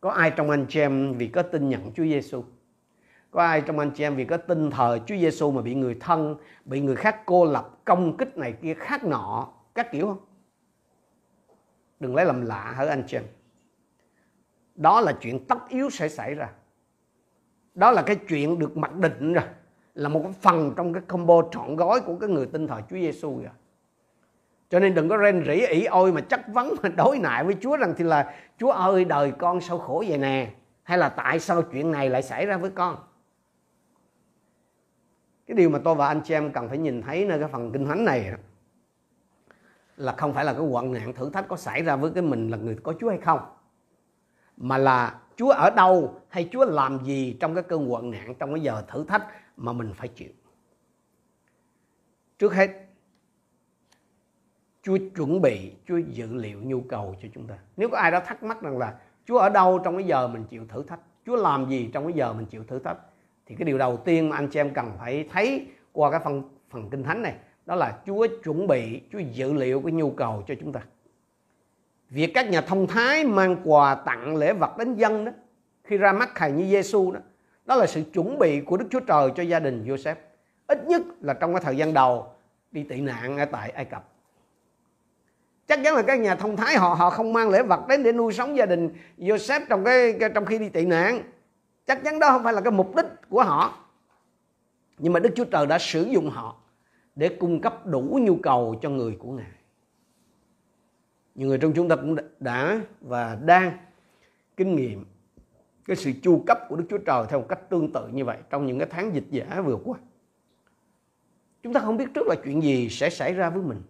có 0.00 0.10
ai 0.10 0.30
trong 0.30 0.50
anh 0.50 0.66
chị 0.68 0.80
em 0.80 1.14
vì 1.18 1.28
có 1.28 1.42
tin 1.42 1.68
nhận 1.68 1.92
Chúa 1.94 2.04
Giêsu 2.04 2.44
có 3.30 3.42
ai 3.42 3.60
trong 3.60 3.78
anh 3.78 3.90
chị 3.90 4.04
em 4.04 4.16
vì 4.16 4.24
có 4.24 4.36
tin 4.36 4.70
thờ 4.70 4.98
Chúa 5.06 5.16
Giêsu 5.16 5.50
mà 5.50 5.62
bị 5.62 5.74
người 5.74 5.96
thân 6.00 6.36
bị 6.64 6.80
người 6.80 6.96
khác 6.96 7.22
cô 7.26 7.44
lập 7.44 7.70
công 7.84 8.16
kích 8.16 8.38
này 8.38 8.52
kia 8.62 8.74
khác 8.74 9.04
nọ 9.04 9.48
các 9.74 9.92
kiểu 9.92 10.06
không? 10.06 10.20
Đừng 12.00 12.14
lấy 12.14 12.24
làm 12.24 12.40
lạ 12.40 12.72
hỡi 12.76 12.88
anh 12.88 13.04
chị 13.06 13.16
em? 13.16 13.24
Đó 14.74 15.00
là 15.00 15.12
chuyện 15.12 15.46
tất 15.46 15.68
yếu 15.68 15.90
sẽ 15.90 16.08
xảy 16.08 16.34
ra. 16.34 16.50
Đó 17.74 17.90
là 17.90 18.02
cái 18.02 18.16
chuyện 18.16 18.58
được 18.58 18.76
mặc 18.76 18.94
định 18.94 19.32
rồi. 19.32 19.44
Là 19.94 20.08
một 20.08 20.20
cái 20.22 20.32
phần 20.32 20.72
trong 20.76 20.92
cái 20.92 21.02
combo 21.08 21.42
trọn 21.50 21.76
gói 21.76 22.00
của 22.00 22.16
cái 22.16 22.28
người 22.28 22.46
tin 22.46 22.66
thờ 22.66 22.80
Chúa 22.90 22.96
Giêsu 22.96 23.38
rồi. 23.38 23.52
Cho 24.70 24.80
nên 24.80 24.94
đừng 24.94 25.08
có 25.08 25.16
rên 25.16 25.44
rỉ 25.46 25.66
ỉ 25.66 25.84
ôi 25.84 26.12
mà 26.12 26.20
chất 26.20 26.40
vấn, 26.48 26.74
mà 26.82 26.88
đối 26.88 27.18
nại 27.18 27.44
với 27.44 27.56
Chúa 27.60 27.76
rằng 27.76 27.94
thì 27.96 28.04
là, 28.04 28.34
Chúa 28.58 28.70
ơi, 28.70 29.04
đời 29.04 29.32
con 29.38 29.60
sao 29.60 29.78
khổ 29.78 30.04
vậy 30.08 30.18
nè? 30.18 30.52
Hay 30.82 30.98
là 30.98 31.08
tại 31.08 31.40
sao 31.40 31.62
chuyện 31.62 31.92
này 31.92 32.10
lại 32.10 32.22
xảy 32.22 32.46
ra 32.46 32.56
với 32.56 32.70
con? 32.70 32.96
Cái 35.46 35.54
điều 35.54 35.70
mà 35.70 35.78
tôi 35.84 35.94
và 35.94 36.06
anh 36.06 36.20
chị 36.24 36.34
em 36.34 36.52
cần 36.52 36.68
phải 36.68 36.78
nhìn 36.78 37.02
thấy 37.02 37.24
nơi 37.24 37.38
cái 37.38 37.48
phần 37.48 37.72
kinh 37.72 37.86
thánh 37.86 38.04
này 38.04 38.32
là 39.96 40.12
không 40.12 40.32
phải 40.32 40.44
là 40.44 40.52
cái 40.52 40.62
hoạn 40.62 40.92
nạn 40.92 41.12
thử 41.12 41.30
thách 41.30 41.48
có 41.48 41.56
xảy 41.56 41.82
ra 41.82 41.96
với 41.96 42.10
cái 42.10 42.22
mình 42.22 42.48
là 42.48 42.56
người 42.56 42.76
có 42.82 42.94
Chúa 43.00 43.08
hay 43.08 43.18
không 43.18 43.40
mà 44.62 44.78
là 44.78 45.20
Chúa 45.36 45.50
ở 45.50 45.70
đâu 45.70 46.14
hay 46.28 46.48
Chúa 46.52 46.64
làm 46.64 47.04
gì 47.04 47.36
trong 47.40 47.54
cái 47.54 47.62
cơn 47.62 47.88
hoạn 47.88 48.10
nạn 48.10 48.34
trong 48.38 48.54
cái 48.54 48.62
giờ 48.62 48.82
thử 48.88 49.04
thách 49.04 49.26
mà 49.56 49.72
mình 49.72 49.92
phải 49.94 50.08
chịu. 50.08 50.30
Trước 52.38 52.54
hết, 52.54 52.70
Chúa 54.82 54.98
chuẩn 55.16 55.40
bị, 55.40 55.72
Chúa 55.88 55.96
dự 55.96 56.34
liệu 56.34 56.58
nhu 56.62 56.80
cầu 56.80 57.16
cho 57.22 57.28
chúng 57.34 57.46
ta. 57.46 57.58
Nếu 57.76 57.88
có 57.88 57.98
ai 57.98 58.10
đó 58.10 58.20
thắc 58.26 58.42
mắc 58.42 58.62
rằng 58.62 58.78
là 58.78 58.98
Chúa 59.26 59.38
ở 59.38 59.48
đâu 59.48 59.78
trong 59.78 59.96
cái 59.96 60.06
giờ 60.06 60.28
mình 60.28 60.44
chịu 60.44 60.66
thử 60.68 60.82
thách, 60.82 61.00
Chúa 61.26 61.36
làm 61.36 61.70
gì 61.70 61.90
trong 61.92 62.04
cái 62.04 62.12
giờ 62.12 62.32
mình 62.32 62.46
chịu 62.46 62.64
thử 62.64 62.78
thách, 62.78 62.98
thì 63.46 63.54
cái 63.54 63.64
điều 63.64 63.78
đầu 63.78 63.96
tiên 63.96 64.28
mà 64.28 64.36
anh 64.36 64.48
chị 64.48 64.60
em 64.60 64.74
cần 64.74 64.92
phải 64.98 65.28
thấy 65.32 65.66
qua 65.92 66.10
cái 66.10 66.20
phần 66.24 66.42
phần 66.70 66.90
kinh 66.90 67.02
thánh 67.02 67.22
này 67.22 67.34
đó 67.66 67.74
là 67.74 67.98
Chúa 68.06 68.26
chuẩn 68.44 68.66
bị, 68.66 69.00
Chúa 69.12 69.18
dự 69.18 69.52
liệu 69.52 69.80
cái 69.80 69.92
nhu 69.92 70.10
cầu 70.10 70.44
cho 70.48 70.54
chúng 70.60 70.72
ta. 70.72 70.80
Việc 72.12 72.30
các 72.34 72.50
nhà 72.50 72.60
thông 72.60 72.86
thái 72.86 73.24
mang 73.24 73.56
quà 73.64 73.94
tặng 73.94 74.36
lễ 74.36 74.52
vật 74.52 74.78
đến 74.78 74.94
dân 74.94 75.24
đó 75.24 75.32
khi 75.84 75.96
ra 75.96 76.12
mắt 76.12 76.30
thầy 76.34 76.52
như 76.52 76.70
Giêsu 76.70 77.12
đó 77.12 77.20
đó 77.66 77.76
là 77.76 77.86
sự 77.86 78.02
chuẩn 78.12 78.38
bị 78.38 78.60
của 78.60 78.76
Đức 78.76 78.86
Chúa 78.90 79.00
Trời 79.00 79.30
cho 79.36 79.42
gia 79.42 79.60
đình 79.60 79.84
Joseph 79.84 80.14
ít 80.66 80.86
nhất 80.86 81.02
là 81.20 81.34
trong 81.34 81.54
cái 81.54 81.62
thời 81.64 81.76
gian 81.76 81.94
đầu 81.94 82.26
đi 82.72 82.82
tị 82.82 83.00
nạn 83.00 83.38
ở 83.38 83.44
tại 83.44 83.70
Ai 83.70 83.84
Cập. 83.84 84.08
Chắc 85.66 85.80
chắn 85.84 85.94
là 85.94 86.02
các 86.02 86.20
nhà 86.20 86.34
thông 86.34 86.56
thái 86.56 86.76
họ 86.76 86.94
họ 86.94 87.10
không 87.10 87.32
mang 87.32 87.50
lễ 87.50 87.62
vật 87.62 87.80
đến 87.88 88.02
để 88.02 88.12
nuôi 88.12 88.32
sống 88.32 88.56
gia 88.56 88.66
đình 88.66 88.90
Joseph 89.18 89.60
trong 89.68 89.84
cái, 89.84 90.12
cái 90.20 90.30
trong 90.34 90.46
khi 90.46 90.58
đi 90.58 90.68
tị 90.68 90.84
nạn. 90.84 91.22
Chắc 91.86 92.04
chắn 92.04 92.18
đó 92.18 92.28
không 92.30 92.44
phải 92.44 92.52
là 92.52 92.60
cái 92.60 92.70
mục 92.70 92.96
đích 92.96 93.06
của 93.28 93.42
họ. 93.42 93.74
Nhưng 94.98 95.12
mà 95.12 95.20
Đức 95.20 95.30
Chúa 95.36 95.44
Trời 95.44 95.66
đã 95.66 95.78
sử 95.78 96.02
dụng 96.02 96.30
họ 96.30 96.56
để 97.16 97.28
cung 97.28 97.60
cấp 97.60 97.86
đủ 97.86 98.18
nhu 98.22 98.36
cầu 98.42 98.74
cho 98.82 98.90
người 98.90 99.16
của 99.18 99.32
Ngài 99.32 99.61
nhiều 101.34 101.48
người 101.48 101.58
trong 101.58 101.72
chúng 101.72 101.88
ta 101.88 101.96
cũng 101.96 102.16
đã 102.40 102.80
và 103.00 103.38
đang 103.44 103.72
kinh 104.56 104.76
nghiệm 104.76 105.04
cái 105.84 105.96
sự 105.96 106.12
chu 106.22 106.44
cấp 106.46 106.58
của 106.68 106.76
Đức 106.76 106.84
Chúa 106.90 106.98
Trời 106.98 107.26
theo 107.28 107.40
một 107.40 107.46
cách 107.48 107.70
tương 107.70 107.92
tự 107.92 108.08
như 108.08 108.24
vậy 108.24 108.38
trong 108.50 108.66
những 108.66 108.78
cái 108.78 108.88
tháng 108.90 109.14
dịch 109.14 109.26
giả 109.30 109.60
vừa 109.60 109.76
qua. 109.84 109.98
Chúng 111.62 111.72
ta 111.72 111.80
không 111.80 111.96
biết 111.96 112.14
trước 112.14 112.26
là 112.26 112.34
chuyện 112.44 112.62
gì 112.62 112.88
sẽ 112.88 113.10
xảy 113.10 113.34
ra 113.34 113.50
với 113.50 113.62
mình. 113.62 113.82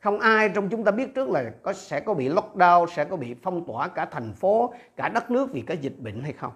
Không 0.00 0.20
ai 0.20 0.48
trong 0.54 0.68
chúng 0.68 0.84
ta 0.84 0.90
biết 0.90 1.14
trước 1.14 1.28
là 1.28 1.54
có 1.62 1.72
sẽ 1.72 2.00
có 2.00 2.14
bị 2.14 2.28
lockdown, 2.28 2.86
sẽ 2.86 3.04
có 3.04 3.16
bị 3.16 3.34
phong 3.42 3.66
tỏa 3.66 3.88
cả 3.88 4.06
thành 4.06 4.32
phố, 4.32 4.74
cả 4.96 5.08
đất 5.08 5.30
nước 5.30 5.52
vì 5.52 5.60
cái 5.60 5.76
dịch 5.76 5.98
bệnh 5.98 6.20
hay 6.20 6.32
không. 6.32 6.52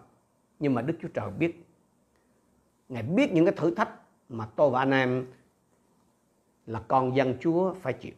Nhưng 0.59 0.75
mà 0.75 0.83
Đức 0.83 0.95
Chúa 1.03 1.09
Trời 1.09 1.31
biết. 1.39 1.67
Ngài 2.89 3.03
biết 3.03 3.33
những 3.33 3.45
cái 3.45 3.55
thử 3.57 3.75
thách 3.75 3.91
mà 4.29 4.47
tôi 4.57 4.71
và 4.71 4.79
anh 4.79 4.91
em 4.91 5.27
là 6.67 6.81
con 6.89 7.17
dân 7.17 7.35
Chúa 7.41 7.75
phải 7.75 7.93
chịu. 7.93 8.13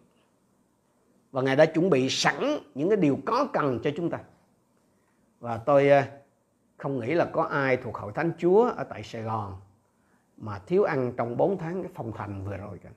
Và 1.32 1.42
Ngài 1.42 1.56
đã 1.56 1.66
chuẩn 1.66 1.90
bị 1.90 2.08
sẵn 2.08 2.58
những 2.74 2.88
cái 2.88 2.96
điều 2.96 3.18
có 3.26 3.48
cần 3.52 3.78
cho 3.84 3.90
chúng 3.96 4.10
ta. 4.10 4.18
Và 5.40 5.56
tôi 5.56 5.88
ờ, 5.88 6.02
không 6.76 7.00
nghĩ 7.00 7.14
là 7.14 7.24
có 7.24 7.42
ai 7.42 7.76
thuộc 7.76 7.96
hội 7.96 8.12
thánh 8.14 8.32
Chúa 8.38 8.64
ở 8.76 8.84
tại 8.84 9.02
Sài 9.02 9.22
Gòn 9.22 9.56
mà 10.36 10.58
thiếu 10.58 10.84
ăn 10.84 11.12
trong 11.16 11.36
4 11.36 11.58
tháng 11.58 11.82
cái 11.82 11.92
phòng 11.94 12.12
thành 12.16 12.44
vừa 12.44 12.56
rồi 12.56 12.78
cả. 12.82 12.90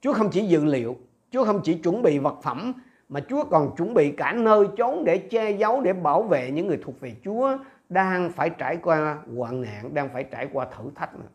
Chúa 0.00 0.12
không 0.12 0.30
chỉ 0.32 0.46
dự 0.46 0.64
liệu 0.64 0.96
Chúa 1.30 1.44
không 1.44 1.60
chỉ 1.64 1.78
chuẩn 1.78 2.02
bị 2.02 2.18
vật 2.18 2.38
phẩm 2.42 2.72
mà 3.08 3.20
Chúa 3.28 3.44
còn 3.44 3.76
chuẩn 3.76 3.94
bị 3.94 4.12
cả 4.12 4.32
nơi 4.32 4.66
chốn 4.76 5.04
để 5.04 5.18
che 5.18 5.50
giấu 5.50 5.80
để 5.80 5.92
bảo 5.92 6.22
vệ 6.22 6.50
những 6.50 6.66
người 6.66 6.78
thuộc 6.82 7.00
về 7.00 7.16
Chúa 7.24 7.58
đang 7.88 8.32
phải 8.32 8.50
trải 8.50 8.76
qua 8.76 9.18
hoạn 9.36 9.62
nạn, 9.62 9.94
đang 9.94 10.08
phải 10.08 10.24
trải 10.24 10.48
qua 10.52 10.64
thử 10.64 10.90
thách 10.94 11.14
nữa. 11.14 11.28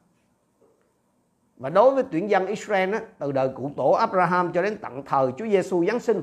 Và 1.57 1.69
đối 1.69 1.95
với 1.95 2.03
tuyển 2.11 2.29
dân 2.29 2.47
Israel 2.47 2.93
á, 2.93 3.01
từ 3.19 3.31
đời 3.31 3.49
cụ 3.55 3.71
tổ 3.77 3.91
Abraham 3.91 4.51
cho 4.53 4.61
đến 4.61 4.77
tận 4.81 5.03
thời 5.05 5.31
Chúa 5.37 5.45
Giêsu 5.45 5.85
Giáng 5.85 5.99
sinh 5.99 6.21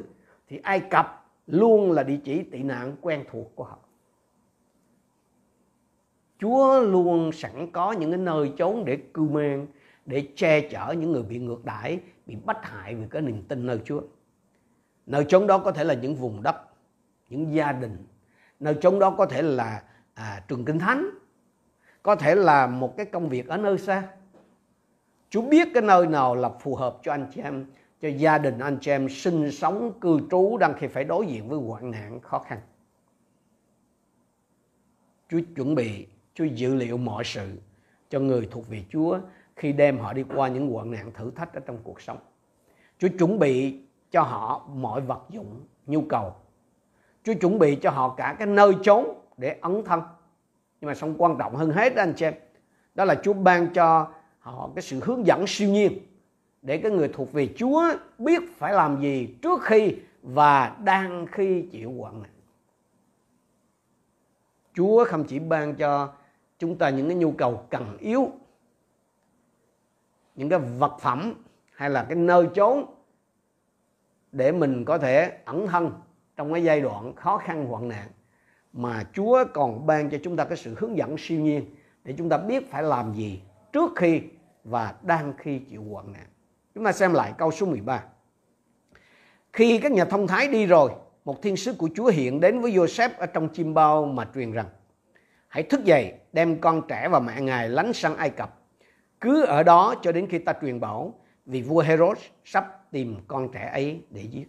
thì 0.48 0.60
Ai 0.62 0.80
Cập 0.80 1.26
luôn 1.46 1.92
là 1.92 2.02
địa 2.02 2.18
chỉ 2.24 2.42
tị 2.42 2.62
nạn 2.62 2.96
quen 3.00 3.24
thuộc 3.30 3.52
của 3.54 3.64
họ. 3.64 3.78
Chúa 6.38 6.80
luôn 6.80 7.32
sẵn 7.32 7.70
có 7.72 7.92
những 7.92 8.10
cái 8.10 8.18
nơi 8.18 8.52
chốn 8.58 8.84
để 8.84 8.98
cưu 9.14 9.28
mang, 9.28 9.66
để 10.06 10.28
che 10.36 10.60
chở 10.60 10.94
những 10.98 11.12
người 11.12 11.22
bị 11.22 11.38
ngược 11.38 11.64
đãi, 11.64 12.00
bị 12.26 12.36
bắt 12.44 12.58
hại 12.62 12.94
vì 12.94 13.04
cái 13.10 13.22
niềm 13.22 13.42
tin 13.48 13.66
nơi 13.66 13.80
Chúa. 13.84 14.02
Nơi 15.06 15.24
chốn 15.28 15.46
đó 15.46 15.58
có 15.58 15.72
thể 15.72 15.84
là 15.84 15.94
những 15.94 16.14
vùng 16.14 16.42
đất, 16.42 16.56
những 17.28 17.54
gia 17.54 17.72
đình. 17.72 18.06
Nơi 18.60 18.76
chốn 18.80 18.98
đó 18.98 19.10
có 19.10 19.26
thể 19.26 19.42
là 19.42 19.82
à, 20.14 20.42
trường 20.48 20.64
kinh 20.64 20.78
thánh, 20.78 21.10
có 22.02 22.16
thể 22.16 22.34
là 22.34 22.66
một 22.66 22.96
cái 22.96 23.06
công 23.06 23.28
việc 23.28 23.48
ở 23.48 23.56
nơi 23.56 23.78
xa. 23.78 24.08
Chúa 25.32 25.42
biết 25.42 25.68
cái 25.74 25.82
nơi 25.82 26.06
nào 26.06 26.34
là 26.34 26.48
phù 26.48 26.74
hợp 26.74 26.96
cho 27.02 27.12
anh 27.12 27.26
chị 27.34 27.40
em, 27.40 27.66
cho 28.00 28.08
gia 28.08 28.38
đình 28.38 28.58
anh 28.58 28.78
chị 28.80 28.90
em 28.90 29.08
sinh 29.08 29.50
sống, 29.50 29.92
cư 30.00 30.20
trú 30.30 30.56
đang 30.56 30.74
khi 30.74 30.86
phải 30.86 31.04
đối 31.04 31.26
diện 31.26 31.48
với 31.48 31.58
hoạn 31.58 31.90
nạn 31.90 32.20
khó 32.20 32.38
khăn. 32.38 32.58
Chúa 35.28 35.40
chuẩn 35.56 35.74
bị, 35.74 36.06
Chúa 36.34 36.44
dự 36.44 36.74
liệu 36.74 36.96
mọi 36.96 37.24
sự 37.24 37.58
cho 38.10 38.20
người 38.20 38.48
thuộc 38.50 38.68
về 38.68 38.84
Chúa 38.90 39.18
khi 39.56 39.72
đem 39.72 39.98
họ 39.98 40.12
đi 40.12 40.24
qua 40.34 40.48
những 40.48 40.72
hoạn 40.72 40.90
nạn 40.90 41.12
thử 41.14 41.30
thách 41.30 41.54
ở 41.54 41.60
trong 41.60 41.78
cuộc 41.84 42.00
sống. 42.00 42.18
Chúa 42.98 43.08
chuẩn 43.18 43.38
bị 43.38 43.80
cho 44.10 44.22
họ 44.22 44.68
mọi 44.74 45.00
vật 45.00 45.22
dụng, 45.30 45.60
nhu 45.86 46.02
cầu. 46.08 46.34
Chúa 47.24 47.34
chuẩn 47.34 47.58
bị 47.58 47.76
cho 47.76 47.90
họ 47.90 48.14
cả 48.16 48.36
cái 48.38 48.46
nơi 48.46 48.72
trốn 48.82 49.20
để 49.36 49.58
ấn 49.60 49.84
thân. 49.84 50.00
Nhưng 50.80 50.88
mà 50.88 50.94
xong 50.94 51.14
quan 51.18 51.36
trọng 51.38 51.56
hơn 51.56 51.70
hết 51.70 51.94
đó 51.94 52.02
anh 52.02 52.12
chị 52.16 52.26
em, 52.26 52.34
đó 52.94 53.04
là 53.04 53.14
Chúa 53.22 53.32
ban 53.32 53.72
cho 53.72 54.12
họ 54.42 54.70
cái 54.74 54.82
sự 54.82 55.00
hướng 55.02 55.26
dẫn 55.26 55.44
siêu 55.46 55.68
nhiên 55.68 55.98
để 56.62 56.78
cái 56.78 56.90
người 56.90 57.08
thuộc 57.08 57.32
về 57.32 57.48
Chúa 57.56 57.82
biết 58.18 58.42
phải 58.58 58.72
làm 58.72 59.00
gì 59.00 59.34
trước 59.42 59.62
khi 59.62 59.96
và 60.22 60.76
đang 60.84 61.26
khi 61.32 61.68
chịu 61.70 61.92
hoạn 61.98 62.22
nạn. 62.22 62.30
Chúa 64.74 65.04
không 65.04 65.24
chỉ 65.24 65.38
ban 65.38 65.74
cho 65.74 66.12
chúng 66.58 66.78
ta 66.78 66.90
những 66.90 67.08
cái 67.08 67.16
nhu 67.16 67.32
cầu 67.32 67.66
cần 67.70 67.96
yếu, 68.00 68.30
những 70.34 70.48
cái 70.48 70.58
vật 70.58 70.96
phẩm 71.00 71.34
hay 71.72 71.90
là 71.90 72.04
cái 72.04 72.16
nơi 72.16 72.46
chốn 72.54 72.84
để 74.32 74.52
mình 74.52 74.84
có 74.84 74.98
thể 74.98 75.38
ẩn 75.44 75.66
thân 75.68 75.92
trong 76.36 76.52
cái 76.52 76.64
giai 76.64 76.80
đoạn 76.80 77.14
khó 77.14 77.38
khăn 77.38 77.66
hoạn 77.66 77.88
nạn 77.88 78.08
mà 78.72 79.04
Chúa 79.12 79.44
còn 79.54 79.86
ban 79.86 80.10
cho 80.10 80.18
chúng 80.24 80.36
ta 80.36 80.44
cái 80.44 80.56
sự 80.56 80.74
hướng 80.78 80.96
dẫn 80.96 81.16
siêu 81.18 81.40
nhiên 81.40 81.64
để 82.04 82.14
chúng 82.18 82.28
ta 82.28 82.38
biết 82.38 82.70
phải 82.70 82.82
làm 82.82 83.14
gì 83.14 83.40
trước 83.72 83.92
khi 83.96 84.20
và 84.64 84.94
đang 85.02 85.32
khi 85.38 85.58
chịu 85.58 85.84
hoạn 85.90 86.12
nạn. 86.12 86.26
Chúng 86.74 86.84
ta 86.84 86.92
xem 86.92 87.12
lại 87.12 87.32
câu 87.38 87.50
số 87.50 87.66
13. 87.66 88.04
Khi 89.52 89.78
các 89.78 89.92
nhà 89.92 90.04
thông 90.04 90.26
thái 90.26 90.48
đi 90.48 90.66
rồi, 90.66 90.90
một 91.24 91.42
thiên 91.42 91.56
sứ 91.56 91.72
của 91.72 91.88
Chúa 91.94 92.06
hiện 92.06 92.40
đến 92.40 92.60
với 92.60 92.72
Joseph 92.72 93.10
ở 93.18 93.26
trong 93.26 93.48
chim 93.48 93.74
bao 93.74 94.04
mà 94.04 94.28
truyền 94.34 94.52
rằng 94.52 94.66
Hãy 95.48 95.62
thức 95.62 95.84
dậy, 95.84 96.14
đem 96.32 96.60
con 96.60 96.82
trẻ 96.88 97.08
và 97.08 97.20
mẹ 97.20 97.40
ngài 97.40 97.68
lánh 97.68 97.92
sang 97.92 98.16
Ai 98.16 98.30
Cập. 98.30 98.58
Cứ 99.20 99.44
ở 99.44 99.62
đó 99.62 99.94
cho 100.02 100.12
đến 100.12 100.26
khi 100.30 100.38
ta 100.38 100.52
truyền 100.60 100.80
bảo 100.80 101.14
vì 101.46 101.62
vua 101.62 101.80
Herod 101.80 102.18
sắp 102.44 102.90
tìm 102.90 103.16
con 103.28 103.48
trẻ 103.52 103.70
ấy 103.72 104.04
để 104.10 104.22
giết. 104.22 104.46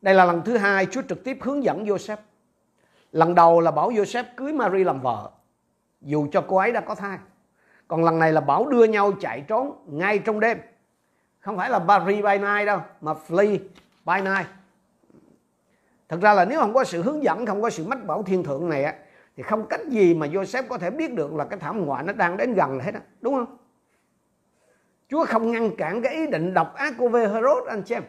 Đây 0.00 0.14
là 0.14 0.24
lần 0.24 0.42
thứ 0.44 0.56
hai 0.56 0.86
Chúa 0.86 1.02
trực 1.08 1.24
tiếp 1.24 1.38
hướng 1.40 1.64
dẫn 1.64 1.84
Joseph. 1.84 2.16
Lần 3.12 3.34
đầu 3.34 3.60
là 3.60 3.70
bảo 3.70 3.90
Joseph 3.90 4.24
cưới 4.36 4.52
Mary 4.52 4.84
làm 4.84 5.00
vợ, 5.00 5.30
dù 6.00 6.26
cho 6.32 6.44
cô 6.48 6.56
ấy 6.56 6.72
đã 6.72 6.80
có 6.80 6.94
thai. 6.94 7.18
Còn 7.88 8.04
lần 8.04 8.18
này 8.18 8.32
là 8.32 8.40
bảo 8.40 8.66
đưa 8.66 8.84
nhau 8.84 9.12
chạy 9.20 9.44
trốn 9.48 9.84
ngay 9.86 10.18
trong 10.18 10.40
đêm. 10.40 10.58
Không 11.40 11.56
phải 11.56 11.70
là 11.70 11.78
Paris 11.78 12.24
by 12.24 12.38
night 12.38 12.66
đâu, 12.66 12.80
mà 13.00 13.12
flee 13.28 13.58
by 14.04 14.20
night. 14.20 14.46
Thật 16.08 16.18
ra 16.22 16.34
là 16.34 16.44
nếu 16.44 16.60
không 16.60 16.74
có 16.74 16.84
sự 16.84 17.02
hướng 17.02 17.22
dẫn, 17.22 17.46
không 17.46 17.62
có 17.62 17.70
sự 17.70 17.84
mách 17.86 18.04
bảo 18.04 18.22
thiên 18.22 18.44
thượng 18.44 18.68
này 18.68 18.84
á, 18.84 18.94
thì 19.36 19.42
không 19.42 19.66
cách 19.66 19.80
gì 19.88 20.14
mà 20.14 20.26
Joseph 20.26 20.62
có 20.68 20.78
thể 20.78 20.90
biết 20.90 21.14
được 21.14 21.34
là 21.34 21.44
cái 21.44 21.58
thảm 21.58 21.86
họa 21.86 22.02
nó 22.02 22.12
đang 22.12 22.36
đến 22.36 22.54
gần 22.54 22.80
hết 22.80 22.94
á, 22.94 23.00
đúng 23.20 23.34
không? 23.34 23.56
Chúa 25.08 25.24
không 25.24 25.50
ngăn 25.50 25.76
cản 25.76 26.02
cái 26.02 26.14
ý 26.14 26.26
định 26.26 26.54
độc 26.54 26.74
ác 26.74 26.94
của 26.98 27.08
vua 27.08 27.18
Herod 27.18 27.66
anh 27.68 27.86
xem. 27.86 28.02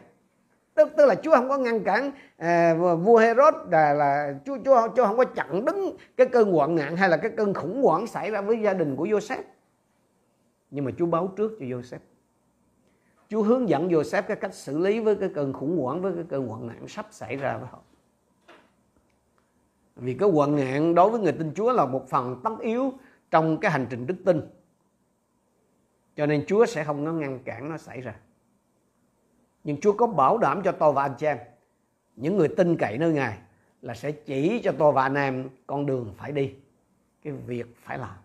Tức, 0.74 0.88
tức 0.96 1.06
là 1.06 1.14
Chúa 1.14 1.30
không 1.36 1.48
có 1.48 1.58
ngăn 1.58 1.84
cản 1.84 2.10
à, 2.36 2.74
vua 2.74 3.18
Herod 3.18 3.54
là, 3.70 3.92
là 3.92 4.34
Chúa, 4.44 4.56
Chúa 4.64 4.88
Chúa 4.96 5.06
không 5.06 5.16
có 5.16 5.24
chặn 5.24 5.64
đứng 5.64 5.96
cái 6.16 6.26
cơn 6.26 6.52
hoạn 6.52 6.74
nạn 6.74 6.96
hay 6.96 7.08
là 7.08 7.16
cái 7.16 7.30
cơn 7.36 7.54
khủng 7.54 7.82
hoảng 7.82 8.06
xảy 8.06 8.30
ra 8.30 8.40
với 8.40 8.60
gia 8.62 8.74
đình 8.74 8.96
của 8.96 9.06
Joseph. 9.06 9.42
Nhưng 10.70 10.84
mà 10.84 10.90
Chúa 10.98 11.06
báo 11.06 11.32
trước 11.36 11.56
cho 11.60 11.66
Joseph. 11.66 11.98
Chúa 13.28 13.42
hướng 13.42 13.68
dẫn 13.68 13.88
Joseph 13.88 14.22
cái 14.22 14.36
cách 14.36 14.54
xử 14.54 14.78
lý 14.78 15.00
với 15.00 15.16
cái 15.16 15.28
cơn 15.34 15.52
khủng 15.52 15.78
hoảng 15.78 16.02
với 16.02 16.12
cái 16.14 16.24
cơn 16.28 16.48
hoạn 16.48 16.66
nạn 16.66 16.88
sắp 16.88 17.06
xảy 17.10 17.36
ra 17.36 17.58
với 17.58 17.68
họ. 17.68 17.78
Vì 19.96 20.14
cái 20.14 20.30
hoạn 20.30 20.56
nạn 20.56 20.94
đối 20.94 21.10
với 21.10 21.20
người 21.20 21.32
tin 21.32 21.54
Chúa 21.54 21.72
là 21.72 21.86
một 21.86 22.08
phần 22.08 22.40
tất 22.44 22.58
yếu 22.60 22.92
trong 23.30 23.58
cái 23.60 23.70
hành 23.70 23.86
trình 23.90 24.06
đức 24.06 24.16
tin 24.24 24.40
cho 26.16 26.26
nên 26.26 26.44
Chúa 26.46 26.66
sẽ 26.66 26.84
không 26.84 27.04
có 27.04 27.12
ngăn 27.12 27.38
cản 27.38 27.68
nó 27.68 27.76
xảy 27.76 28.00
ra. 28.00 28.14
Nhưng 29.64 29.80
Chúa 29.80 29.92
có 29.92 30.06
bảo 30.06 30.38
đảm 30.38 30.62
cho 30.64 30.72
tôi 30.72 30.92
và 30.92 31.02
anh 31.02 31.14
chị 31.18 31.26
em, 31.26 31.38
những 32.16 32.36
người 32.36 32.48
tin 32.48 32.76
cậy 32.76 32.98
nơi 32.98 33.12
Ngài 33.12 33.38
là 33.82 33.94
sẽ 33.94 34.12
chỉ 34.12 34.60
cho 34.64 34.72
tôi 34.78 34.92
và 34.92 35.02
anh 35.02 35.14
em 35.14 35.48
con 35.66 35.86
đường 35.86 36.14
phải 36.16 36.32
đi, 36.32 36.54
cái 37.22 37.32
việc 37.32 37.76
phải 37.76 37.98
làm. 37.98 38.16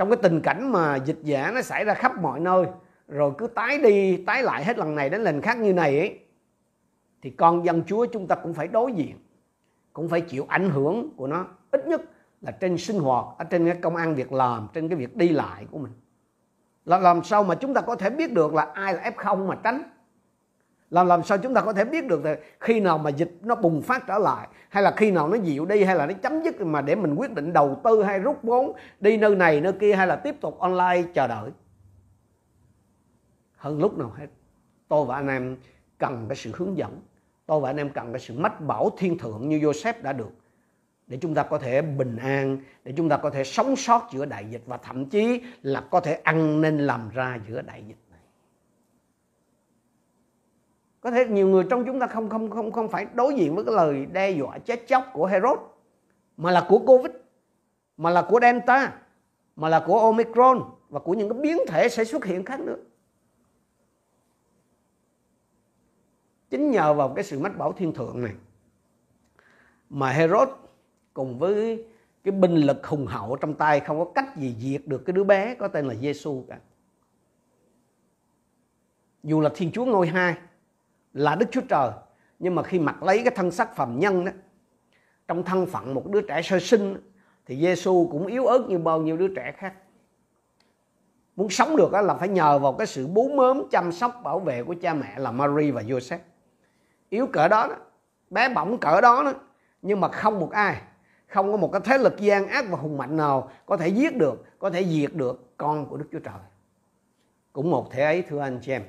Trong 0.00 0.10
cái 0.10 0.18
tình 0.22 0.40
cảnh 0.40 0.72
mà 0.72 0.96
dịch 0.96 1.18
giả 1.22 1.50
nó 1.54 1.62
xảy 1.62 1.84
ra 1.84 1.94
khắp 1.94 2.18
mọi 2.20 2.40
nơi, 2.40 2.66
rồi 3.08 3.32
cứ 3.38 3.46
tái 3.46 3.78
đi, 3.78 4.16
tái 4.16 4.42
lại 4.42 4.64
hết 4.64 4.78
lần 4.78 4.94
này 4.94 5.10
đến 5.10 5.22
lần 5.22 5.42
khác 5.42 5.58
như 5.58 5.72
này 5.72 5.98
ấy, 5.98 6.18
thì 7.22 7.30
con 7.30 7.64
dân 7.64 7.82
Chúa 7.86 8.06
chúng 8.06 8.26
ta 8.26 8.34
cũng 8.34 8.54
phải 8.54 8.68
đối 8.68 8.92
diện, 8.92 9.18
cũng 9.92 10.08
phải 10.08 10.20
chịu 10.20 10.46
ảnh 10.48 10.70
hưởng 10.70 11.10
của 11.16 11.26
nó. 11.26 11.46
Ít 11.70 11.86
nhất 11.86 12.00
là 12.40 12.50
trên 12.50 12.78
sinh 12.78 12.98
hoạt 12.98 13.26
ở 13.38 13.44
trên 13.44 13.66
cái 13.66 13.78
công 13.82 13.96
ăn 13.96 14.14
việc 14.14 14.32
làm 14.32 14.68
trên 14.74 14.88
cái 14.88 14.98
việc 14.98 15.16
đi 15.16 15.28
lại 15.28 15.66
của 15.70 15.78
mình. 15.78 15.92
Là 16.84 16.98
làm 16.98 17.24
sao 17.24 17.44
mà 17.44 17.54
chúng 17.54 17.74
ta 17.74 17.80
có 17.80 17.96
thể 17.96 18.10
biết 18.10 18.32
được 18.32 18.54
là 18.54 18.62
ai 18.62 18.94
là 18.94 19.10
f0 19.16 19.46
mà 19.46 19.54
tránh? 19.62 19.82
Làm 20.90 21.06
làm 21.06 21.22
sao 21.22 21.38
chúng 21.38 21.54
ta 21.54 21.60
có 21.60 21.72
thể 21.72 21.84
biết 21.84 22.06
được 22.06 22.24
là 22.24 22.36
khi 22.60 22.80
nào 22.80 22.98
mà 22.98 23.10
dịch 23.10 23.32
nó 23.42 23.54
bùng 23.54 23.82
phát 23.82 24.06
trở 24.06 24.18
lại, 24.18 24.48
hay 24.68 24.82
là 24.82 24.90
khi 24.96 25.10
nào 25.10 25.28
nó 25.28 25.36
dịu 25.36 25.66
đi, 25.66 25.84
hay 25.84 25.96
là 25.96 26.06
nó 26.06 26.12
chấm 26.12 26.42
dứt 26.42 26.60
mà 26.60 26.80
để 26.80 26.94
mình 26.94 27.14
quyết 27.14 27.34
định 27.34 27.52
đầu 27.52 27.80
tư 27.84 28.02
hay 28.02 28.18
rút 28.18 28.38
vốn, 28.42 28.72
đi 29.00 29.16
nơi 29.16 29.36
này, 29.36 29.60
nơi 29.60 29.72
kia, 29.72 29.94
hay 29.94 30.06
là 30.06 30.16
tiếp 30.16 30.40
tục 30.40 30.58
online 30.58 31.02
chờ 31.14 31.26
đợi? 31.26 31.50
Hơn 33.56 33.78
lúc 33.78 33.98
nào 33.98 34.12
hết, 34.16 34.26
tôi 34.88 35.06
và 35.06 35.14
anh 35.14 35.28
em 35.28 35.56
cần 35.98 36.26
cái 36.28 36.36
sự 36.36 36.52
hướng 36.54 36.78
dẫn, 36.78 37.00
tôi 37.46 37.60
và 37.60 37.70
anh 37.70 37.76
em 37.76 37.90
cần 37.90 38.12
cái 38.12 38.20
sự 38.20 38.34
mách 38.38 38.60
bảo 38.60 38.90
thiên 38.98 39.18
thượng 39.18 39.48
như 39.48 39.58
Joseph 39.58 40.02
đã 40.02 40.12
được, 40.12 40.32
để 41.06 41.18
chúng 41.20 41.34
ta 41.34 41.42
có 41.42 41.58
thể 41.58 41.82
bình 41.82 42.16
an, 42.16 42.58
để 42.84 42.92
chúng 42.96 43.08
ta 43.08 43.16
có 43.16 43.30
thể 43.30 43.44
sống 43.44 43.76
sót 43.76 44.08
giữa 44.12 44.24
đại 44.24 44.44
dịch 44.50 44.62
và 44.66 44.76
thậm 44.76 45.06
chí 45.06 45.42
là 45.62 45.80
có 45.80 46.00
thể 46.00 46.14
ăn 46.14 46.60
nên 46.60 46.78
làm 46.78 47.10
ra 47.14 47.38
giữa 47.48 47.62
đại 47.62 47.84
dịch 47.88 47.96
có 51.00 51.10
thể 51.10 51.26
nhiều 51.26 51.48
người 51.48 51.64
trong 51.70 51.84
chúng 51.86 52.00
ta 52.00 52.06
không 52.06 52.28
không 52.28 52.50
không 52.50 52.72
không 52.72 52.88
phải 52.88 53.06
đối 53.14 53.34
diện 53.34 53.54
với 53.54 53.64
cái 53.64 53.74
lời 53.74 54.06
đe 54.06 54.30
dọa 54.30 54.58
chết 54.58 54.86
chóc 54.88 55.04
của 55.12 55.26
Herod 55.26 55.58
mà 56.36 56.50
là 56.50 56.66
của 56.68 56.78
Covid 56.78 57.12
mà 57.96 58.10
là 58.10 58.22
của 58.22 58.40
Delta 58.40 58.92
mà 59.56 59.68
là 59.68 59.84
của 59.86 59.98
Omicron 60.00 60.62
và 60.88 61.00
của 61.00 61.14
những 61.14 61.28
cái 61.28 61.38
biến 61.40 61.58
thể 61.68 61.88
sẽ 61.88 62.04
xuất 62.04 62.24
hiện 62.24 62.44
khác 62.44 62.60
nữa 62.60 62.76
chính 66.50 66.70
nhờ 66.70 66.94
vào 66.94 67.08
cái 67.08 67.24
sự 67.24 67.38
mách 67.38 67.58
bảo 67.58 67.72
thiên 67.72 67.92
thượng 67.92 68.22
này 68.22 68.32
mà 69.90 70.10
Herod 70.10 70.48
cùng 71.14 71.38
với 71.38 71.84
cái 72.24 72.32
binh 72.32 72.54
lực 72.54 72.86
hùng 72.86 73.06
hậu 73.06 73.36
trong 73.36 73.54
tay 73.54 73.80
không 73.80 73.98
có 73.98 74.04
cách 74.14 74.36
gì 74.36 74.56
diệt 74.58 74.82
được 74.86 75.02
cái 75.06 75.12
đứa 75.12 75.24
bé 75.24 75.54
có 75.54 75.68
tên 75.68 75.88
là 75.88 75.94
Giêsu 75.94 76.44
cả. 76.48 76.58
Dù 79.22 79.40
là 79.40 79.50
Thiên 79.54 79.72
Chúa 79.72 79.84
ngôi 79.84 80.06
hai, 80.06 80.34
là 81.12 81.34
Đức 81.34 81.46
Chúa 81.50 81.60
Trời, 81.68 81.90
nhưng 82.38 82.54
mà 82.54 82.62
khi 82.62 82.78
mặc 82.78 83.02
lấy 83.02 83.22
cái 83.24 83.34
thân 83.36 83.50
sắc 83.50 83.76
phàm 83.76 83.98
nhân 83.98 84.24
đó, 84.24 84.32
trong 85.28 85.42
thân 85.42 85.66
phận 85.66 85.94
một 85.94 86.06
đứa 86.06 86.20
trẻ 86.20 86.42
sơ 86.42 86.58
sinh 86.58 86.96
thì 87.46 87.60
Giêsu 87.60 88.08
cũng 88.12 88.26
yếu 88.26 88.46
ớt 88.46 88.66
như 88.68 88.78
bao 88.78 89.00
nhiêu 89.00 89.16
đứa 89.16 89.34
trẻ 89.34 89.52
khác. 89.56 89.74
Muốn 91.36 91.50
sống 91.50 91.76
được 91.76 91.92
là 91.92 92.14
phải 92.14 92.28
nhờ 92.28 92.58
vào 92.58 92.72
cái 92.72 92.86
sự 92.86 93.06
bú 93.06 93.28
mớm 93.28 93.62
chăm 93.70 93.92
sóc 93.92 94.20
bảo 94.24 94.40
vệ 94.40 94.62
của 94.62 94.74
cha 94.82 94.94
mẹ 94.94 95.18
là 95.18 95.32
Mary 95.32 95.70
và 95.70 95.82
Joseph. 95.82 96.18
Yếu 97.08 97.26
cỡ 97.26 97.48
đó, 97.48 97.66
đó 97.68 97.76
bé 98.30 98.48
bỏng 98.48 98.78
cỡ 98.78 99.00
đó, 99.00 99.22
đó 99.22 99.32
nhưng 99.82 100.00
mà 100.00 100.08
không 100.08 100.40
một 100.40 100.50
ai 100.50 100.82
không 101.30 101.52
có 101.52 101.56
một 101.56 101.72
cái 101.72 101.80
thế 101.84 101.98
lực 101.98 102.18
gian 102.18 102.48
ác 102.48 102.64
và 102.70 102.78
hùng 102.78 102.96
mạnh 102.96 103.16
nào 103.16 103.50
có 103.66 103.76
thể 103.76 103.88
giết 103.88 104.16
được 104.16 104.44
có 104.58 104.70
thể 104.70 104.84
diệt 104.84 105.14
được 105.14 105.56
con 105.56 105.86
của 105.86 105.96
đức 105.96 106.06
chúa 106.12 106.18
trời 106.18 106.34
cũng 107.52 107.70
một 107.70 107.90
thể 107.90 108.02
ấy 108.02 108.22
thưa 108.22 108.40
anh 108.40 108.58
chị 108.62 108.72
em 108.72 108.82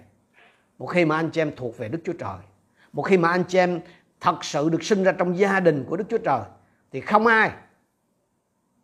một 0.82 0.88
khi 0.88 1.06
mà 1.06 1.16
anh 1.16 1.30
chị 1.30 1.42
em 1.42 1.52
thuộc 1.56 1.78
về 1.78 1.88
Đức 1.90 2.00
Chúa 2.04 2.14
Trời 2.14 2.38
một 2.94 3.02
khi 3.02 3.18
mà 3.18 3.30
anh 3.30 3.44
chị 3.48 3.58
em 3.58 3.82
thật 4.20 4.44
sự 4.44 4.70
được 4.70 4.84
sinh 4.84 5.04
ra 5.04 5.12
trong 5.12 5.38
gia 5.38 5.60
đình 5.60 5.86
của 5.90 5.98
Đức 5.98 6.04
Chúa 6.10 6.18
Trời 6.18 6.42
thì 6.92 7.02
không 7.02 7.28
ai 7.28 7.52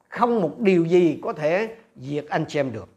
không 0.09 0.41
một 0.41 0.59
điều 0.59 0.85
gì 0.85 1.19
có 1.23 1.33
thể 1.33 1.75
diệt 1.95 2.25
anh 2.29 2.45
chị 2.47 2.59
em 2.59 2.71
được. 2.71 2.89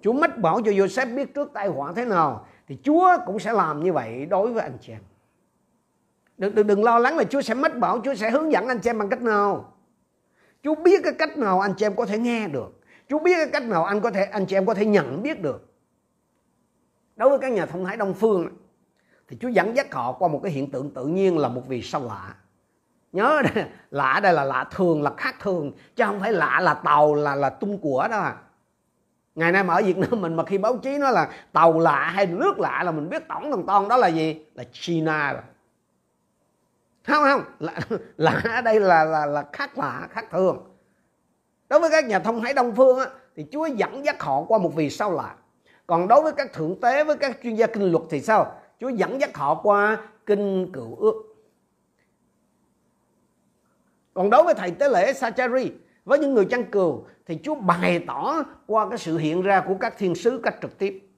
Chúa 0.00 0.12
mách 0.12 0.38
bảo 0.38 0.60
cho 0.64 0.70
Joseph 0.70 1.14
biết 1.14 1.34
trước 1.34 1.50
tai 1.54 1.68
họa 1.68 1.92
thế 1.96 2.04
nào 2.04 2.46
thì 2.68 2.78
Chúa 2.84 3.16
cũng 3.26 3.38
sẽ 3.38 3.52
làm 3.52 3.82
như 3.82 3.92
vậy 3.92 4.26
đối 4.26 4.52
với 4.52 4.62
anh 4.62 4.78
chị 4.80 4.92
em. 4.92 5.00
Đừng, 6.38 6.54
đừng, 6.54 6.66
đừng 6.66 6.84
lo 6.84 6.98
lắng 6.98 7.16
là 7.16 7.24
Chúa 7.24 7.40
sẽ 7.40 7.54
mách 7.54 7.78
bảo 7.78 8.00
Chúa 8.04 8.14
sẽ 8.14 8.30
hướng 8.30 8.52
dẫn 8.52 8.68
anh 8.68 8.78
chị 8.78 8.90
em 8.90 8.98
bằng 8.98 9.08
cách 9.08 9.22
nào. 9.22 9.72
Chúa 10.62 10.74
biết 10.74 11.00
cái 11.04 11.12
cách 11.18 11.38
nào 11.38 11.60
anh 11.60 11.74
chị 11.76 11.86
em 11.86 11.96
có 11.96 12.06
thể 12.06 12.18
nghe 12.18 12.48
được. 12.48 12.80
Chúa 13.08 13.18
biết 13.18 13.36
cái 13.36 13.48
cách 13.52 13.68
nào 13.68 13.84
anh 13.84 14.00
có 14.00 14.10
thể 14.10 14.24
anh 14.24 14.46
chị 14.46 14.56
em 14.56 14.66
có 14.66 14.74
thể 14.74 14.86
nhận 14.86 15.22
biết 15.22 15.42
được 15.42 15.71
đối 17.22 17.30
với 17.30 17.38
các 17.38 17.52
nhà 17.52 17.66
thông 17.66 17.84
thái 17.84 17.96
đông 17.96 18.14
phương 18.14 18.48
thì 19.28 19.36
Chúa 19.40 19.48
dẫn 19.48 19.76
dắt 19.76 19.94
họ 19.94 20.12
qua 20.12 20.28
một 20.28 20.40
cái 20.42 20.52
hiện 20.52 20.70
tượng 20.70 20.90
tự 20.90 21.06
nhiên 21.06 21.38
là 21.38 21.48
một 21.48 21.62
vì 21.68 21.82
sao 21.82 22.04
lạ. 22.04 22.34
Nhớ 23.12 23.42
đây, 23.54 23.64
lạ 23.90 24.20
đây 24.22 24.32
là 24.32 24.44
lạ 24.44 24.64
thường 24.70 25.02
là 25.02 25.12
khác 25.16 25.36
thường 25.40 25.72
chứ 25.96 26.04
không 26.06 26.20
phải 26.20 26.32
lạ 26.32 26.60
là 26.62 26.74
tàu 26.74 27.14
là 27.14 27.34
là 27.34 27.50
tung 27.50 27.78
của 27.78 28.08
đó 28.10 28.18
à. 28.18 28.36
ngày 29.34 29.52
nay 29.52 29.64
mà 29.64 29.74
ở 29.74 29.82
Việt 29.82 29.98
Nam 29.98 30.20
mình 30.20 30.34
mà 30.34 30.44
khi 30.44 30.58
báo 30.58 30.76
chí 30.76 30.98
nói 30.98 31.12
là 31.12 31.28
tàu 31.52 31.78
lạ 31.78 32.10
hay 32.14 32.26
nước 32.26 32.58
lạ 32.58 32.82
là 32.84 32.90
mình 32.90 33.08
biết 33.08 33.28
tổng 33.28 33.50
thằng 33.50 33.66
ton 33.66 33.88
đó 33.88 33.96
là 33.96 34.08
gì? 34.08 34.46
Là 34.54 34.64
China 34.72 35.32
rồi. 35.32 35.42
Không 37.06 37.24
không 37.24 37.42
lạ, 37.58 37.80
lạ 38.16 38.42
ở 38.54 38.60
đây 38.60 38.80
là 38.80 39.04
là 39.04 39.26
là 39.26 39.44
khác 39.52 39.78
lạ 39.78 40.08
khác 40.10 40.26
thường. 40.30 40.76
Đối 41.68 41.80
với 41.80 41.90
các 41.90 42.04
nhà 42.04 42.18
thông 42.18 42.40
thái 42.40 42.54
đông 42.54 42.76
phương 42.76 42.98
á, 42.98 43.06
thì 43.36 43.46
Chúa 43.52 43.66
dẫn 43.66 44.04
dắt 44.04 44.22
họ 44.22 44.42
qua 44.48 44.58
một 44.58 44.74
vì 44.74 44.90
sao 44.90 45.12
lạ 45.12 45.34
còn 45.86 46.08
đối 46.08 46.22
với 46.22 46.32
các 46.32 46.52
thượng 46.52 46.80
tế, 46.80 47.04
với 47.04 47.16
các 47.16 47.38
chuyên 47.42 47.54
gia 47.54 47.66
kinh 47.66 47.92
luật 47.92 48.04
thì 48.10 48.20
sao? 48.20 48.54
Chúa 48.80 48.88
dẫn 48.88 49.20
dắt 49.20 49.36
họ 49.36 49.60
qua 49.62 50.08
kinh 50.26 50.72
cựu 50.72 50.96
ước. 50.96 51.14
Còn 54.14 54.30
đối 54.30 54.42
với 54.42 54.54
thầy 54.54 54.70
tế 54.70 54.88
lễ 54.88 55.12
Sachari, 55.12 55.72
với 56.04 56.18
những 56.18 56.34
người 56.34 56.44
chăn 56.44 56.64
cừu, 56.64 57.04
thì 57.26 57.38
Chúa 57.42 57.54
bày 57.54 58.04
tỏ 58.06 58.44
qua 58.66 58.88
cái 58.88 58.98
sự 58.98 59.18
hiện 59.18 59.42
ra 59.42 59.60
của 59.60 59.74
các 59.80 59.94
thiên 59.98 60.14
sứ 60.14 60.40
cách 60.42 60.56
trực 60.62 60.78
tiếp. 60.78 61.08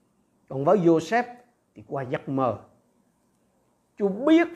Còn 0.49 0.65
với 0.65 0.79
Joseph 0.79 1.25
thì 1.75 1.83
qua 1.89 2.03
giấc 2.03 2.29
mơ. 2.29 2.59
Chúa 3.99 4.09
biết 4.09 4.49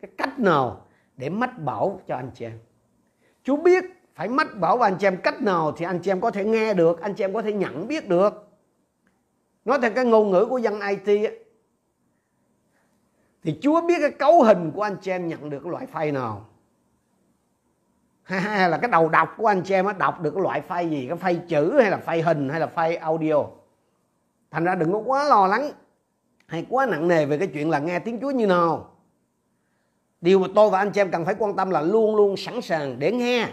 cái 0.00 0.10
cách 0.18 0.38
nào 0.38 0.86
để 1.16 1.28
mách 1.28 1.58
bảo 1.58 2.00
cho 2.06 2.16
anh 2.16 2.30
chị 2.34 2.44
em. 2.44 2.58
Chúa 3.42 3.56
biết 3.56 3.84
phải 4.14 4.28
mách 4.28 4.56
bảo 4.60 4.78
anh 4.78 4.96
chị 4.98 5.06
em 5.06 5.16
cách 5.22 5.42
nào 5.42 5.72
thì 5.76 5.84
anh 5.84 5.98
chị 6.02 6.10
em 6.10 6.20
có 6.20 6.30
thể 6.30 6.44
nghe 6.44 6.74
được, 6.74 7.00
anh 7.00 7.14
chị 7.14 7.24
em 7.24 7.34
có 7.34 7.42
thể 7.42 7.52
nhận 7.52 7.88
biết 7.88 8.08
được 8.08 8.47
nói 9.68 9.78
theo 9.82 9.90
cái 9.94 10.04
ngôn 10.04 10.30
ngữ 10.30 10.46
của 10.50 10.58
dân 10.58 10.80
IT 10.80 11.24
á, 11.24 11.32
thì 13.42 13.58
Chúa 13.62 13.80
biết 13.80 13.94
cái 14.00 14.10
cấu 14.10 14.42
hình 14.42 14.70
của 14.74 14.82
anh 14.82 14.96
chị 15.00 15.10
em 15.10 15.28
nhận 15.28 15.50
được 15.50 15.60
cái 15.64 15.70
loại 15.70 15.86
file 15.92 16.12
nào. 16.12 16.46
Hay 18.22 18.70
là 18.70 18.78
cái 18.78 18.90
đầu 18.90 19.08
đọc 19.08 19.34
của 19.36 19.46
anh 19.46 19.62
chị 19.62 19.74
em 19.74 19.86
đọc 19.98 20.20
được 20.20 20.30
cái 20.34 20.42
loại 20.42 20.62
file 20.68 20.88
gì? 20.88 21.08
Cái 21.08 21.18
file 21.18 21.46
chữ 21.48 21.80
hay 21.80 21.90
là 21.90 22.00
file 22.06 22.22
hình 22.22 22.48
hay 22.48 22.60
là 22.60 22.70
file 22.74 23.00
audio? 23.00 23.44
Thành 24.50 24.64
ra 24.64 24.74
đừng 24.74 24.92
có 24.92 24.98
quá 24.98 25.24
lo 25.24 25.46
lắng 25.46 25.70
hay 26.46 26.66
quá 26.68 26.86
nặng 26.86 27.08
nề 27.08 27.26
về 27.26 27.38
cái 27.38 27.48
chuyện 27.48 27.70
là 27.70 27.78
nghe 27.78 27.98
tiếng 27.98 28.18
Chúa 28.20 28.30
như 28.30 28.46
nào. 28.46 28.90
Điều 30.20 30.38
mà 30.38 30.46
tôi 30.54 30.70
và 30.70 30.78
anh 30.78 30.90
chị 30.90 31.00
em 31.00 31.10
cần 31.10 31.24
phải 31.24 31.34
quan 31.38 31.56
tâm 31.56 31.70
là 31.70 31.80
luôn 31.80 32.16
luôn 32.16 32.36
sẵn 32.36 32.62
sàng 32.62 32.98
để 32.98 33.12
nghe. 33.12 33.48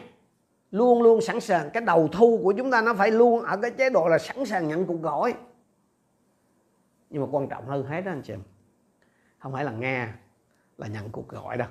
Luôn 0.72 1.02
luôn 1.02 1.22
sẵn 1.22 1.40
sàng. 1.40 1.70
Cái 1.70 1.82
đầu 1.82 2.10
thu 2.12 2.40
của 2.44 2.52
chúng 2.52 2.72
ta 2.72 2.82
nó 2.82 2.94
phải 2.94 3.12
luôn 3.12 3.42
ở 3.42 3.58
cái 3.58 3.72
chế 3.72 3.90
độ 3.90 4.08
là 4.08 4.18
sẵn 4.18 4.46
sàng 4.46 4.68
nhận 4.68 4.86
cuộc 4.86 5.02
gọi 5.02 5.34
nhưng 7.10 7.22
mà 7.22 7.28
quan 7.32 7.50
trọng 7.50 7.68
hơn 7.68 7.86
hết 7.86 8.02
đó, 8.02 8.12
anh 8.12 8.22
chị 8.22 8.34
em, 8.34 8.42
không 9.40 9.54
phải 9.54 9.64
là 9.64 9.72
nghe, 9.72 10.08
là 10.78 10.88
nhận 10.88 11.10
cuộc 11.10 11.28
gọi 11.28 11.58
đâu. 11.58 11.68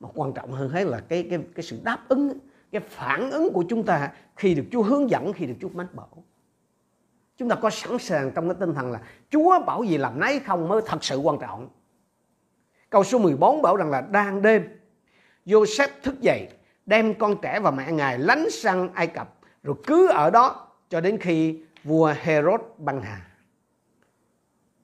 Mà 0.00 0.08
quan 0.14 0.32
trọng 0.32 0.52
hơn 0.52 0.68
hết 0.68 0.84
là 0.84 1.00
cái 1.08 1.26
cái 1.30 1.38
cái 1.54 1.62
sự 1.62 1.80
đáp 1.84 1.98
ứng, 2.08 2.38
cái 2.72 2.80
phản 2.80 3.30
ứng 3.30 3.52
của 3.52 3.64
chúng 3.68 3.84
ta 3.84 4.12
khi 4.36 4.54
được 4.54 4.64
Chúa 4.72 4.82
hướng 4.82 5.10
dẫn, 5.10 5.32
khi 5.32 5.46
được 5.46 5.54
Chúa 5.60 5.68
mách 5.68 5.94
bảo. 5.94 6.24
Chúng 7.36 7.48
ta 7.48 7.56
có 7.56 7.70
sẵn 7.70 7.98
sàng 7.98 8.30
trong 8.34 8.48
cái 8.48 8.56
tinh 8.60 8.74
thần 8.74 8.92
là 8.92 9.00
Chúa 9.30 9.60
bảo 9.66 9.84
gì 9.84 9.98
làm 9.98 10.20
nấy 10.20 10.40
không 10.40 10.68
mới 10.68 10.82
thật 10.86 11.04
sự 11.04 11.16
quan 11.16 11.38
trọng. 11.40 11.68
Câu 12.90 13.04
số 13.04 13.18
14 13.18 13.62
bảo 13.62 13.76
rằng 13.76 13.90
là 13.90 14.00
đang 14.00 14.42
đêm 14.42 14.78
Joseph 15.46 15.88
thức 16.02 16.20
dậy, 16.20 16.48
đem 16.86 17.14
con 17.14 17.36
trẻ 17.42 17.60
và 17.60 17.70
mẹ 17.70 17.92
ngài 17.92 18.18
lánh 18.18 18.50
sang 18.50 18.92
Ai 18.94 19.06
Cập, 19.06 19.38
rồi 19.62 19.76
cứ 19.86 20.08
ở 20.08 20.30
đó 20.30 20.68
cho 20.88 21.00
đến 21.00 21.18
khi 21.20 21.64
vua 21.84 22.14
Herod 22.20 22.60
băng 22.78 23.00
hà. 23.02 23.29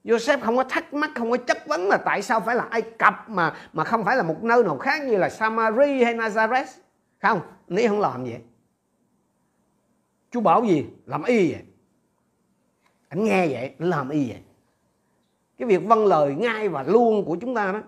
Joseph 0.07 0.39
không 0.41 0.57
có 0.57 0.63
thắc 0.63 0.93
mắc, 0.93 1.11
không 1.15 1.31
có 1.31 1.37
chất 1.37 1.67
vấn 1.67 1.87
là 1.87 1.97
tại 1.97 2.21
sao 2.21 2.39
phải 2.39 2.55
là 2.55 2.63
Ai 2.63 2.81
Cập 2.81 3.13
mà 3.29 3.53
mà 3.73 3.83
không 3.83 4.03
phải 4.03 4.17
là 4.17 4.23
một 4.23 4.43
nơi 4.43 4.63
nào 4.63 4.77
khác 4.77 5.03
như 5.03 5.17
là 5.17 5.29
Samari 5.29 6.03
hay 6.03 6.15
Nazareth. 6.15 6.79
Không? 7.21 7.41
Ní 7.67 7.87
không 7.87 7.99
làm 7.99 8.23
vậy. 8.23 8.41
Chú 10.31 10.41
bảo 10.41 10.63
gì? 10.63 10.85
Làm 11.05 11.23
y 11.23 11.51
vậy. 11.51 11.61
Anh 13.09 13.23
nghe 13.23 13.47
vậy, 13.47 13.75
anh 13.79 13.89
làm 13.89 14.09
y 14.09 14.29
vậy. 14.29 14.41
Cái 15.57 15.67
việc 15.67 15.81
vâng 15.85 16.05
lời 16.05 16.35
ngay 16.35 16.69
và 16.69 16.83
luôn 16.83 17.25
của 17.25 17.37
chúng 17.41 17.55
ta 17.55 17.71
đó, 17.71 17.81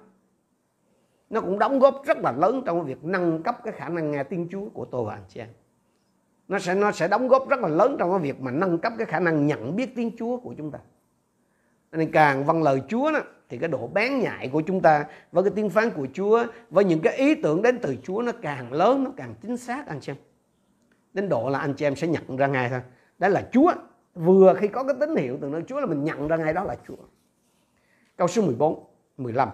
nó 1.29 1.41
cũng 1.41 1.59
đóng 1.59 1.79
góp 1.79 2.01
rất 2.05 2.17
là 2.17 2.31
lớn 2.31 2.63
trong 2.65 2.85
việc 2.85 3.03
nâng 3.03 3.43
cấp 3.43 3.57
cái 3.63 3.73
khả 3.73 3.89
năng 3.89 4.11
nghe 4.11 4.23
tiếng 4.23 4.47
Chúa 4.51 4.69
của 4.69 4.85
tôi 4.85 5.05
và 5.05 5.13
anh 5.13 5.23
chị 5.29 5.39
em. 5.39 5.49
Nó 6.47 6.59
sẽ 6.59 6.75
nó 6.75 6.91
sẽ 6.91 7.07
đóng 7.07 7.27
góp 7.27 7.49
rất 7.49 7.59
là 7.59 7.67
lớn 7.67 7.95
trong 7.99 8.11
cái 8.11 8.19
việc 8.19 8.41
mà 8.41 8.51
nâng 8.51 8.77
cấp 8.77 8.93
cái 8.97 9.05
khả 9.05 9.19
năng 9.19 9.47
nhận 9.47 9.75
biết 9.75 9.95
tiếng 9.95 10.11
Chúa 10.17 10.37
của 10.37 10.53
chúng 10.57 10.71
ta 10.71 10.79
nên 11.91 12.11
càng 12.11 12.45
vâng 12.45 12.63
lời 12.63 12.81
Chúa 12.87 13.11
đó, 13.11 13.19
thì 13.49 13.57
cái 13.57 13.69
độ 13.69 13.87
bén 13.87 14.19
nhạy 14.19 14.49
của 14.49 14.61
chúng 14.61 14.81
ta 14.81 15.05
với 15.31 15.43
cái 15.43 15.53
tiếng 15.55 15.69
phán 15.69 15.89
của 15.89 16.07
Chúa 16.13 16.45
với 16.69 16.85
những 16.85 17.01
cái 17.01 17.15
ý 17.17 17.35
tưởng 17.35 17.61
đến 17.61 17.79
từ 17.81 17.95
Chúa 18.03 18.21
nó 18.21 18.31
càng 18.41 18.73
lớn 18.73 19.03
nó 19.03 19.11
càng 19.17 19.35
chính 19.41 19.57
xác 19.57 19.87
anh 19.87 19.99
chị 19.99 20.11
em. 20.11 20.17
Đến 21.13 21.29
độ 21.29 21.49
là 21.49 21.59
anh 21.59 21.73
chị 21.73 21.85
em 21.85 21.95
sẽ 21.95 22.07
nhận 22.07 22.37
ra 22.37 22.47
ngay 22.47 22.69
thôi. 22.69 22.81
Đó 23.19 23.27
là 23.27 23.47
Chúa. 23.51 23.73
Vừa 24.13 24.53
khi 24.53 24.67
có 24.67 24.83
cái 24.83 24.95
tín 24.99 25.15
hiệu 25.15 25.37
từ 25.41 25.47
nơi 25.47 25.61
Chúa 25.67 25.79
là 25.79 25.85
mình 25.85 26.03
nhận 26.03 26.27
ra 26.27 26.37
ngay 26.37 26.53
đó 26.53 26.63
là 26.63 26.75
Chúa. 26.87 26.95
Câu 28.17 28.27
số 28.27 28.41
14 28.41 28.83
15 29.17 29.49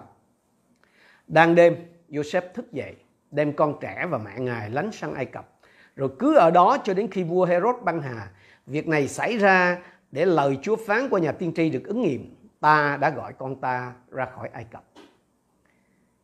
đang 1.26 1.54
đêm 1.54 1.76
Joseph 2.08 2.48
thức 2.54 2.72
dậy 2.72 2.94
đem 3.30 3.52
con 3.52 3.74
trẻ 3.80 4.06
và 4.10 4.18
mẹ 4.18 4.38
ngài 4.38 4.70
lánh 4.70 4.92
sang 4.92 5.14
Ai 5.14 5.24
Cập. 5.24 5.48
Rồi 5.96 6.08
cứ 6.18 6.36
ở 6.36 6.50
đó 6.50 6.78
cho 6.84 6.94
đến 6.94 7.08
khi 7.10 7.22
vua 7.22 7.44
Herod 7.44 7.76
băng 7.84 8.00
hà 8.00 8.30
việc 8.66 8.88
này 8.88 9.08
xảy 9.08 9.38
ra 9.38 9.78
để 10.10 10.26
lời 10.26 10.58
Chúa 10.62 10.76
phán 10.76 11.08
qua 11.10 11.20
nhà 11.20 11.32
tiên 11.32 11.52
tri 11.56 11.70
được 11.70 11.84
ứng 11.84 12.02
nghiệm, 12.02 12.36
ta 12.60 12.98
đã 13.00 13.10
gọi 13.10 13.32
con 13.32 13.60
ta 13.60 13.92
ra 14.10 14.26
khỏi 14.34 14.48
Ai 14.52 14.64
Cập. 14.64 14.84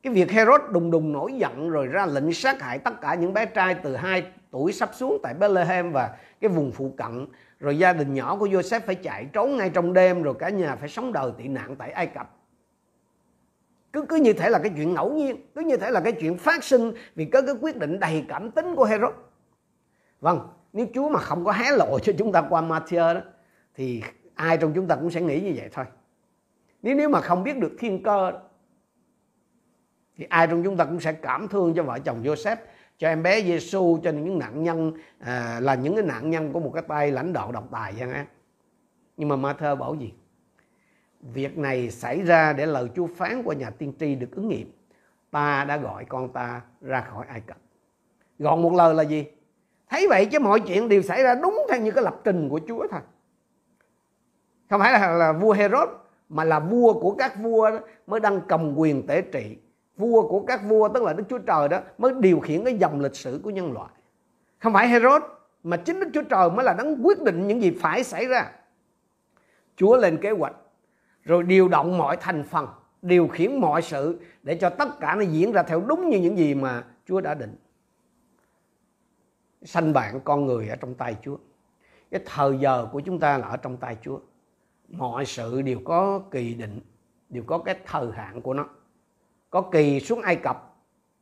Cái 0.03 0.12
việc 0.12 0.31
Herod 0.31 0.61
đùng 0.71 0.90
đùng 0.90 1.12
nổi 1.12 1.33
giận 1.33 1.71
rồi 1.71 1.87
ra 1.87 2.07
lệnh 2.07 2.33
sát 2.33 2.62
hại 2.62 2.79
tất 2.79 3.01
cả 3.01 3.14
những 3.14 3.33
bé 3.33 3.47
trai 3.47 3.75
từ 3.75 3.97
2 3.97 4.27
tuổi 4.51 4.73
sắp 4.73 4.90
xuống 4.95 5.18
tại 5.23 5.35
Bethlehem 5.35 5.92
và 5.92 6.16
cái 6.40 6.49
vùng 6.49 6.73
phụ 6.73 6.95
cận, 6.97 7.27
rồi 7.61 7.79
gia 7.79 7.92
đình 7.92 8.14
nhỏ 8.14 8.37
của 8.37 8.47
Joseph 8.47 8.81
phải 8.87 8.95
chạy 8.95 9.27
trốn 9.33 9.57
ngay 9.57 9.71
trong 9.71 9.92
đêm, 9.92 10.23
rồi 10.23 10.35
cả 10.38 10.49
nhà 10.49 10.77
phải 10.77 10.88
sống 10.88 11.12
đời 11.12 11.33
tị 11.38 11.49
nạn 11.49 11.77
tại 11.77 11.90
Ai 11.90 12.07
Cập. 12.07 12.37
Cứ 13.92 14.03
cứ 14.09 14.16
như 14.16 14.33
thể 14.33 14.51
là 14.51 14.59
cái 14.59 14.73
chuyện 14.77 14.95
ngẫu 14.95 15.12
nhiên, 15.12 15.37
cứ 15.55 15.61
như 15.61 15.77
thể 15.77 15.90
là 15.90 16.01
cái 16.01 16.12
chuyện 16.12 16.38
phát 16.38 16.64
sinh 16.64 16.92
vì 17.14 17.25
có 17.25 17.42
cái 17.42 17.55
quyết 17.61 17.77
định 17.77 18.01
đầy 18.01 18.25
cảm 18.29 18.51
tính 18.51 18.75
của 18.77 18.85
Herod. 18.85 19.12
Vâng 20.21 20.49
nếu 20.73 20.87
Chúa 20.95 21.09
mà 21.09 21.18
không 21.18 21.45
có 21.45 21.53
hé 21.53 21.71
lộ 21.71 21.99
cho 21.99 22.12
chúng 22.18 22.33
ta 22.33 22.42
qua 22.51 22.62
Matthew 22.62 23.14
đó 23.14 23.21
thì 23.75 24.03
ai 24.35 24.57
trong 24.57 24.73
chúng 24.75 24.89
ta 24.89 24.97
cũng 24.97 25.11
sẽ 25.11 25.21
nghĩ 25.21 25.41
như 25.41 25.53
vậy 25.57 25.69
thôi. 25.73 25.85
Nếu 26.83 26.95
nếu 26.95 27.09
mà 27.09 27.21
không 27.21 27.45
biết 27.45 27.59
được 27.59 27.73
thiên 27.79 28.03
cơ 28.03 28.33
thì 30.17 30.25
ai 30.25 30.47
trong 30.47 30.63
chúng 30.65 30.77
ta 30.77 30.85
cũng 30.85 31.01
sẽ 31.01 31.13
cảm 31.13 31.49
thương 31.49 31.75
cho 31.75 31.83
vợ 31.83 31.99
chồng 31.99 32.23
Joseph 32.23 32.57
cho 32.99 33.09
em 33.09 33.23
bé 33.23 33.43
Giêsu 33.43 33.99
cho 34.05 34.11
những 34.11 34.39
nạn 34.39 34.63
nhân 34.63 34.93
à, 35.19 35.61
là 35.61 35.75
những 35.75 35.95
cái 35.95 36.05
nạn 36.05 36.31
nhân 36.31 36.53
của 36.53 36.61
một 36.61 36.71
cái 36.75 36.83
tay 36.89 37.11
lãnh 37.11 37.33
đạo 37.33 37.53
độc 37.53 37.69
tài 37.71 37.95
chẳng 37.99 38.11
hạn. 38.11 38.27
Nhưng 39.17 39.29
mà 39.29 39.37
ma 39.37 39.53
thơ 39.53 39.75
bảo 39.75 39.95
gì? 39.95 40.13
Việc 41.21 41.59
này 41.59 41.91
xảy 41.91 42.23
ra 42.23 42.53
để 42.53 42.67
lời 42.67 42.89
Chúa 42.97 43.07
phán 43.07 43.43
của 43.43 43.53
nhà 43.53 43.71
tiên 43.71 43.93
tri 44.01 44.15
được 44.15 44.31
ứng 44.37 44.49
nghiệm. 44.49 44.73
Ta 45.31 45.65
đã 45.65 45.77
gọi 45.77 46.05
con 46.05 46.33
ta 46.33 46.61
ra 46.81 47.01
khỏi 47.01 47.27
Ai 47.29 47.41
Cập. 47.41 47.57
Gọn 48.39 48.63
một 48.63 48.73
lời 48.73 48.95
là 48.95 49.03
gì? 49.03 49.27
Thấy 49.91 50.07
vậy 50.09 50.27
chứ 50.27 50.39
mọi 50.39 50.61
chuyện 50.61 50.89
đều 50.89 51.03
xảy 51.03 51.23
ra 51.23 51.35
đúng 51.35 51.67
theo 51.69 51.81
như 51.81 51.91
cái 51.91 52.05
lập 52.05 52.21
trình 52.25 52.49
của 52.49 52.61
Chúa 52.69 52.87
thôi 52.91 53.01
không 54.73 54.81
phải 54.81 54.93
là, 54.93 55.13
là 55.13 55.33
vua 55.33 55.53
Herod 55.53 55.89
mà 56.29 56.45
là 56.45 56.61
vua 56.61 57.01
của 57.01 57.15
các 57.15 57.37
vua 57.43 57.71
đó, 57.71 57.79
mới 58.07 58.21
đang 58.21 58.41
cầm 58.49 58.75
quyền 58.77 59.07
tể 59.07 59.23
trị. 59.23 59.57
Vua 59.97 60.29
của 60.29 60.41
các 60.41 60.61
vua 60.69 60.89
tức 60.89 61.03
là 61.03 61.13
Đức 61.13 61.25
Chúa 61.29 61.39
Trời 61.39 61.69
đó 61.69 61.81
mới 61.99 62.13
điều 62.21 62.41
khiển 62.41 62.65
cái 62.65 62.75
dòng 62.75 63.01
lịch 63.01 63.17
sử 63.17 63.41
của 63.45 63.51
nhân 63.51 63.73
loại. 63.73 63.91
Không 64.59 64.73
phải 64.73 64.89
Herod 64.89 65.23
mà 65.63 65.77
chính 65.77 66.01
Đức 66.01 66.09
Chúa 66.15 66.23
Trời 66.23 66.51
mới 66.51 66.65
là 66.65 66.73
đấng 66.73 67.07
quyết 67.07 67.23
định 67.23 67.47
những 67.47 67.63
gì 67.63 67.79
phải 67.81 68.05
xảy 68.05 68.27
ra. 68.27 68.51
Chúa 69.77 69.97
lên 69.97 70.19
kế 70.23 70.31
hoạch 70.31 70.55
rồi 71.23 71.43
điều 71.43 71.69
động 71.69 71.99
mọi 71.99 72.17
thành 72.17 72.45
phần 72.45 72.69
điều 73.03 73.29
khiển 73.29 73.61
mọi 73.61 73.83
sự 73.83 74.21
để 74.43 74.55
cho 74.55 74.71
tất 74.71 75.01
cả 75.01 75.15
nó 75.15 75.23
diễn 75.23 75.53
ra 75.53 75.63
theo 75.63 75.81
đúng 75.81 76.09
như 76.09 76.19
những 76.19 76.39
gì 76.39 76.55
mà 76.55 76.85
Chúa 77.09 77.21
đã 77.21 77.35
định. 77.35 77.57
Sanh 79.63 79.93
bạn 79.93 80.21
con 80.25 80.47
người 80.47 80.69
ở 80.69 80.77
trong 80.77 80.95
tay 80.95 81.17
Chúa. 81.23 81.37
Cái 82.11 82.21
thời 82.27 82.59
giờ 82.59 82.89
của 82.93 83.01
chúng 83.01 83.19
ta 83.19 83.39
là 83.39 83.47
ở 83.47 83.57
trong 83.57 83.77
tay 83.77 83.97
Chúa 84.03 84.19
mọi 84.92 85.26
sự 85.26 85.62
đều 85.62 85.81
có 85.85 86.22
kỳ 86.31 86.55
định, 86.55 86.81
đều 87.28 87.42
có 87.46 87.59
cái 87.59 87.78
thời 87.87 88.12
hạn 88.12 88.42
của 88.42 88.55
nó. 88.55 88.68
Có 89.50 89.61
kỳ 89.61 90.00
xuống 90.00 90.20
Ai 90.20 90.37
Cập 90.37 90.74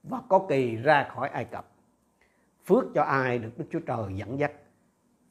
và 0.02 0.20
có 0.28 0.46
kỳ 0.48 0.76
ra 0.76 1.09
khỏi 1.14 1.28
Ai 1.28 1.44
Cập. 1.44 1.66
Phước 2.66 2.85
cho 2.94 3.02
ai 3.02 3.38
được 3.38 3.50
Đức 3.59 3.64
Chúa 3.70 3.80
Trời 3.80 4.16
dẫn 4.16 4.38
dắt. 4.38 4.52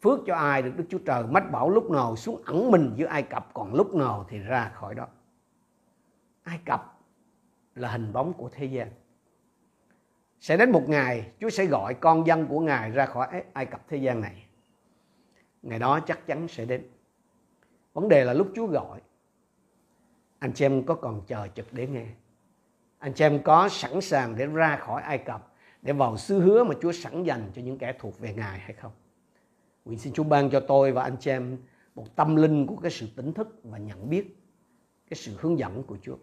Phước 0.01 0.19
cho 0.27 0.35
ai 0.35 0.61
được 0.61 0.71
Đức 0.75 0.85
Chúa 0.89 0.99
Trời 1.05 1.23
mách 1.23 1.51
bảo 1.51 1.69
lúc 1.69 1.91
nào 1.91 2.15
xuống 2.15 2.41
ẩn 2.45 2.71
mình 2.71 2.93
giữa 2.95 3.05
Ai 3.05 3.23
Cập, 3.23 3.53
còn 3.53 3.73
lúc 3.73 3.95
nào 3.95 4.25
thì 4.29 4.39
ra 4.39 4.71
khỏi 4.73 4.95
đó. 4.95 5.07
Ai 6.43 6.59
Cập 6.65 6.99
là 7.75 7.91
hình 7.91 8.13
bóng 8.13 8.33
của 8.33 8.49
thế 8.51 8.65
gian. 8.65 8.87
Sẽ 10.39 10.57
đến 10.57 10.71
một 10.71 10.89
ngày, 10.89 11.31
Chúa 11.39 11.49
sẽ 11.49 11.65
gọi 11.65 11.93
con 11.93 12.27
dân 12.27 12.47
của 12.47 12.59
Ngài 12.59 12.91
ra 12.91 13.05
khỏi 13.05 13.43
Ai 13.53 13.65
Cập 13.65 13.87
thế 13.87 13.97
gian 13.97 14.21
này. 14.21 14.45
Ngày 15.61 15.79
đó 15.79 15.99
chắc 15.99 16.27
chắn 16.27 16.47
sẽ 16.47 16.65
đến 16.65 16.87
vấn 17.99 18.09
đề 18.09 18.25
là 18.25 18.33
lúc 18.33 18.47
Chúa 18.55 18.67
gọi, 18.67 19.01
anh 20.39 20.53
chị 20.53 20.65
em 20.65 20.83
có 20.83 20.95
còn 20.95 21.21
chờ 21.27 21.47
trực 21.55 21.73
để 21.73 21.87
nghe 21.87 22.05
anh 22.99 23.13
chị 23.13 23.25
em 23.25 23.43
có 23.43 23.69
sẵn 23.69 24.01
sàng 24.01 24.35
để 24.35 24.45
ra 24.45 24.77
khỏi 24.77 25.01
Ai 25.01 25.17
Cập, 25.17 25.53
để 25.81 25.93
vào 25.93 26.17
xứ 26.17 26.39
hứa 26.39 26.63
mà 26.63 26.75
Chúa 26.81 26.91
sẵn 26.91 27.23
dành 27.23 27.51
cho 27.55 27.61
những 27.61 27.77
kẻ 27.77 27.93
thuộc 27.99 28.19
về 28.19 28.33
Ngài 28.33 28.59
hay 28.59 28.73
không? 28.73 28.91
Nguyện 29.85 29.99
xin 29.99 30.13
Chúa 30.13 30.23
ban 30.23 30.49
cho 30.49 30.59
tôi 30.59 30.91
và 30.91 31.03
anh 31.03 31.17
chị 31.19 31.31
em 31.31 31.57
một 31.95 32.15
tâm 32.15 32.35
linh 32.35 32.67
của 32.67 32.75
cái 32.75 32.91
sự 32.91 33.07
tỉnh 33.15 33.33
thức 33.33 33.59
và 33.63 33.77
nhận 33.77 34.09
biết 34.09 34.37
cái 35.09 35.17
sự 35.17 35.31
hướng 35.39 35.59
dẫn 35.59 35.83
của 35.83 35.97
Chúa 36.01 36.15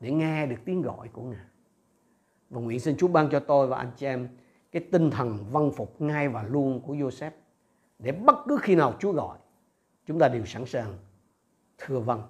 để 0.00 0.10
nghe 0.10 0.46
được 0.46 0.56
tiếng 0.64 0.82
gọi 0.82 1.08
của 1.08 1.22
Ngài. 1.22 1.46
Và 2.50 2.60
nguyện 2.60 2.80
xin 2.80 2.96
Chúa 2.96 3.08
ban 3.08 3.28
cho 3.30 3.40
tôi 3.40 3.66
và 3.66 3.76
anh 3.76 3.90
chị 3.96 4.06
em 4.06 4.28
cái 4.72 4.82
tinh 4.92 5.10
thần 5.10 5.38
văn 5.50 5.70
phục 5.76 6.00
ngay 6.00 6.28
và 6.28 6.42
luôn 6.42 6.80
của 6.80 6.94
Joseph 6.94 7.30
để 7.98 8.12
bất 8.12 8.36
cứ 8.48 8.58
khi 8.62 8.74
nào 8.74 8.94
Chúa 8.98 9.12
gọi, 9.12 9.38
chúng 10.06 10.18
ta 10.18 10.28
đều 10.28 10.44
sẵn 10.44 10.66
sàng 10.66 10.94
thưa 11.80 12.00
vâng. 12.00 12.22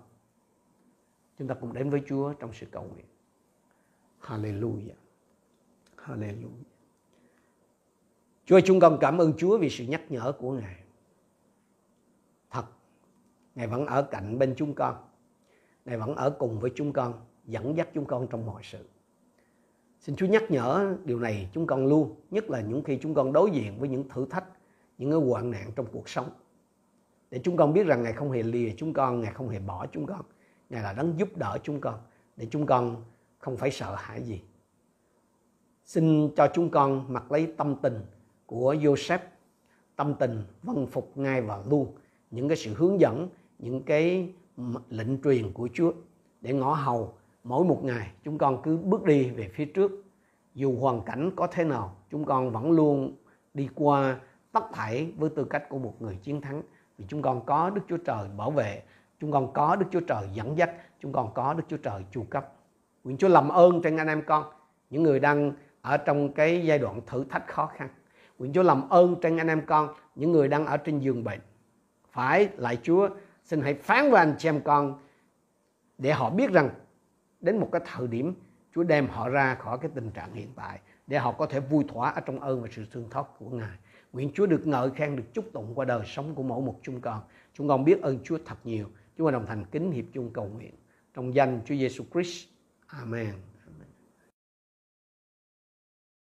Chúng 1.39 1.49
ta 1.49 1.55
cùng 1.55 1.73
đến 1.73 1.91
với 1.91 2.03
Chúa 2.07 2.33
trong 2.33 2.51
sự 2.53 2.67
cầu 2.71 2.83
nguyện. 2.83 3.07
Hallelujah. 4.21 4.95
Hallelujah. 5.97 6.65
Chúa 8.45 8.57
ơi, 8.57 8.63
chúng 8.65 8.81
con 8.81 8.99
cảm 9.01 9.19
ơn 9.19 9.33
Chúa 9.39 9.59
vì 9.59 9.71
sự 9.71 9.85
nhắc 9.85 10.03
nhở 10.09 10.33
của 10.39 10.53
Ngài. 10.53 10.77
Thật, 12.51 12.65
Ngài 13.55 13.67
vẫn 13.67 13.87
ở 13.87 14.03
cạnh 14.03 14.39
bên 14.39 14.55
chúng 14.57 14.75
con. 14.75 14.97
Ngài 15.85 15.99
vẫn 15.99 16.15
ở 16.15 16.31
cùng 16.31 16.61
với 16.61 16.73
chúng 16.75 16.93
con, 16.93 17.15
dẫn 17.47 17.77
dắt 17.77 17.89
chúng 17.95 18.05
con 18.05 18.27
trong 18.31 18.47
mọi 18.47 18.63
sự. 18.65 18.89
Xin 20.01 20.17
Chúa 20.17 20.27
nhắc 20.27 20.43
nhở 20.49 20.97
điều 21.05 21.21
này 21.21 21.51
chúng 21.53 21.67
con 21.67 21.87
luôn, 21.87 22.15
nhất 22.31 22.51
là 22.51 22.61
những 22.61 22.83
khi 22.85 22.99
chúng 23.03 23.15
con 23.15 23.33
đối 23.33 23.51
diện 23.51 23.79
với 23.79 23.89
những 23.89 24.09
thử 24.09 24.27
thách, 24.31 24.45
những 24.99 25.11
cái 25.11 25.21
hoạn 25.21 25.51
nạn 25.51 25.71
trong 25.77 25.87
cuộc 25.93 26.09
sống. 26.09 26.31
Để 27.31 27.41
chúng 27.45 27.57
con 27.57 27.73
biết 27.73 27.87
rằng 27.87 28.03
Ngài 28.03 28.13
không 28.13 28.31
hề 28.31 28.43
lìa 28.43 28.71
chúng 28.77 28.93
con, 28.93 29.21
Ngài 29.21 29.33
không 29.33 29.49
hề 29.49 29.59
bỏ 29.59 29.87
chúng 29.87 30.07
con. 30.07 30.21
Ngài 30.71 30.83
là 30.83 30.93
đấng 30.93 31.19
giúp 31.19 31.37
đỡ 31.37 31.59
chúng 31.63 31.81
con, 31.81 32.01
để 32.37 32.47
chúng 32.51 32.67
con 32.67 33.05
không 33.39 33.57
phải 33.57 33.71
sợ 33.71 33.95
hãi 33.99 34.23
gì. 34.23 34.43
Xin 35.85 36.31
cho 36.37 36.49
chúng 36.55 36.71
con 36.71 37.13
mặc 37.13 37.33
lấy 37.33 37.55
tâm 37.57 37.75
tình 37.83 38.01
của 38.47 38.75
Joseph, 38.75 39.19
tâm 39.97 40.15
tình 40.15 40.43
vâng 40.63 40.87
phục 40.87 41.13
ngay 41.15 41.43
và 41.43 41.63
luôn 41.71 41.95
những 42.31 42.49
cái 42.49 42.57
sự 42.57 42.75
hướng 42.75 43.01
dẫn, 43.01 43.29
những 43.59 43.83
cái 43.83 44.33
lệnh 44.91 45.23
truyền 45.23 45.53
của 45.53 45.69
Chúa 45.75 45.93
để 46.41 46.53
ngõ 46.53 46.75
hầu 46.75 47.15
mỗi 47.45 47.65
một 47.65 47.85
ngày 47.85 48.11
chúng 48.25 48.39
con 48.39 48.63
cứ 48.63 48.77
bước 48.77 49.05
đi 49.05 49.31
về 49.31 49.49
phía 49.49 49.65
trước 49.65 49.93
dù 50.55 50.79
hoàn 50.79 51.03
cảnh 51.03 51.31
có 51.37 51.47
thế 51.47 51.65
nào 51.65 51.97
chúng 52.11 52.25
con 52.25 52.53
vẫn 52.53 52.71
luôn 52.71 53.17
đi 53.55 53.69
qua 53.75 54.21
tất 54.53 54.65
thảy 54.73 55.13
với 55.17 55.31
tư 55.31 55.45
cách 55.45 55.69
của 55.69 55.79
một 55.79 56.03
người 56.03 56.19
chiến 56.23 56.41
thắng 56.41 56.63
vì 57.01 57.07
chúng 57.09 57.23
con 57.23 57.47
có 57.47 57.71
Đức 57.71 57.83
Chúa 57.89 57.97
Trời 57.97 58.29
bảo 58.37 58.51
vệ 58.51 58.83
chúng 59.21 59.33
con 59.33 59.53
có 59.53 59.77
Đức 59.77 59.87
Chúa 59.91 60.01
Trời 60.01 60.29
dẫn 60.33 60.59
dắt 60.59 60.71
chúng 61.01 61.13
con 61.13 61.35
có 61.35 61.55
Đức 61.55 61.65
Chúa 61.69 61.77
Trời 61.77 62.05
chu 62.11 62.27
cấp 62.31 62.53
nguyện 63.05 63.17
Chúa 63.17 63.29
làm 63.29 63.49
ơn 63.49 63.83
trên 63.83 63.97
anh 63.97 64.07
em 64.07 64.23
con 64.27 64.45
những 64.91 65.03
người 65.03 65.21
đang 65.21 65.53
ở 65.83 65.97
trong 65.97 66.33
cái 66.33 66.67
giai 66.67 66.79
đoạn 66.79 67.01
thử 67.07 67.25
thách 67.25 67.49
khó 67.49 67.67
khăn. 67.67 67.89
Nguyện 68.39 68.53
Chúa 68.53 68.63
làm 68.63 68.89
ơn 68.89 69.17
trên 69.23 69.37
anh 69.37 69.49
em 69.49 69.67
con, 69.67 69.95
những 70.15 70.33
người 70.33 70.49
đang 70.49 70.67
ở 70.67 70.77
trên 70.77 70.99
giường 70.99 71.25
bệnh. 71.25 71.41
Phải 72.11 72.49
lại 72.57 72.79
Chúa, 72.83 73.09
xin 73.45 73.61
hãy 73.61 73.75
phán 73.75 74.11
với 74.11 74.19
anh 74.19 74.35
chị 74.39 74.49
em 74.49 74.61
con 74.65 74.99
để 75.99 76.13
họ 76.13 76.31
biết 76.31 76.53
rằng 76.53 76.71
đến 77.41 77.59
một 77.59 77.69
cái 77.73 77.83
thời 77.95 78.07
điểm 78.07 78.35
Chúa 78.75 78.83
đem 78.83 79.09
họ 79.09 79.29
ra 79.29 79.55
khỏi 79.55 79.79
cái 79.79 79.91
tình 79.95 80.11
trạng 80.11 80.33
hiện 80.35 80.49
tại 80.57 80.81
để 81.07 81.19
họ 81.19 81.33
có 81.33 81.47
thể 81.47 81.61
vui 81.61 81.85
thỏa 81.89 82.11
ở 82.11 82.21
trong 82.21 82.41
ơn 82.41 82.63
và 82.63 82.69
sự 82.73 82.87
thương 82.93 83.09
xót 83.15 83.27
của 83.39 83.51
Ngài. 83.51 83.77
Nguyện 84.13 84.31
Chúa 84.35 84.47
được 84.47 84.67
ngợi 84.67 84.91
khen, 84.91 85.17
được 85.17 85.35
chúc 85.35 85.53
tụng 85.53 85.73
qua 85.75 85.85
đời 85.85 86.03
sống 86.07 86.35
của 86.35 86.43
mỗi 86.43 86.63
một 86.63 86.79
chúng 86.83 87.01
con. 87.01 87.21
Chúng 87.55 87.69
con 87.69 87.85
biết 87.85 88.03
ơn 88.03 88.19
Chúa 88.25 88.39
thật 88.47 88.57
nhiều. 88.65 88.87
Chúng 89.17 89.25
con 89.25 89.33
đồng 89.35 89.47
thành 89.47 89.65
kính 89.65 89.93
hiệp 89.93 90.05
chung 90.13 90.31
cầu 90.33 90.51
nguyện. 90.55 90.75
Trong 91.15 91.35
danh 91.35 91.61
Chúa 91.65 91.75
Giêsu 91.75 92.05
Christ. 92.13 92.49
Amen. 92.87 93.35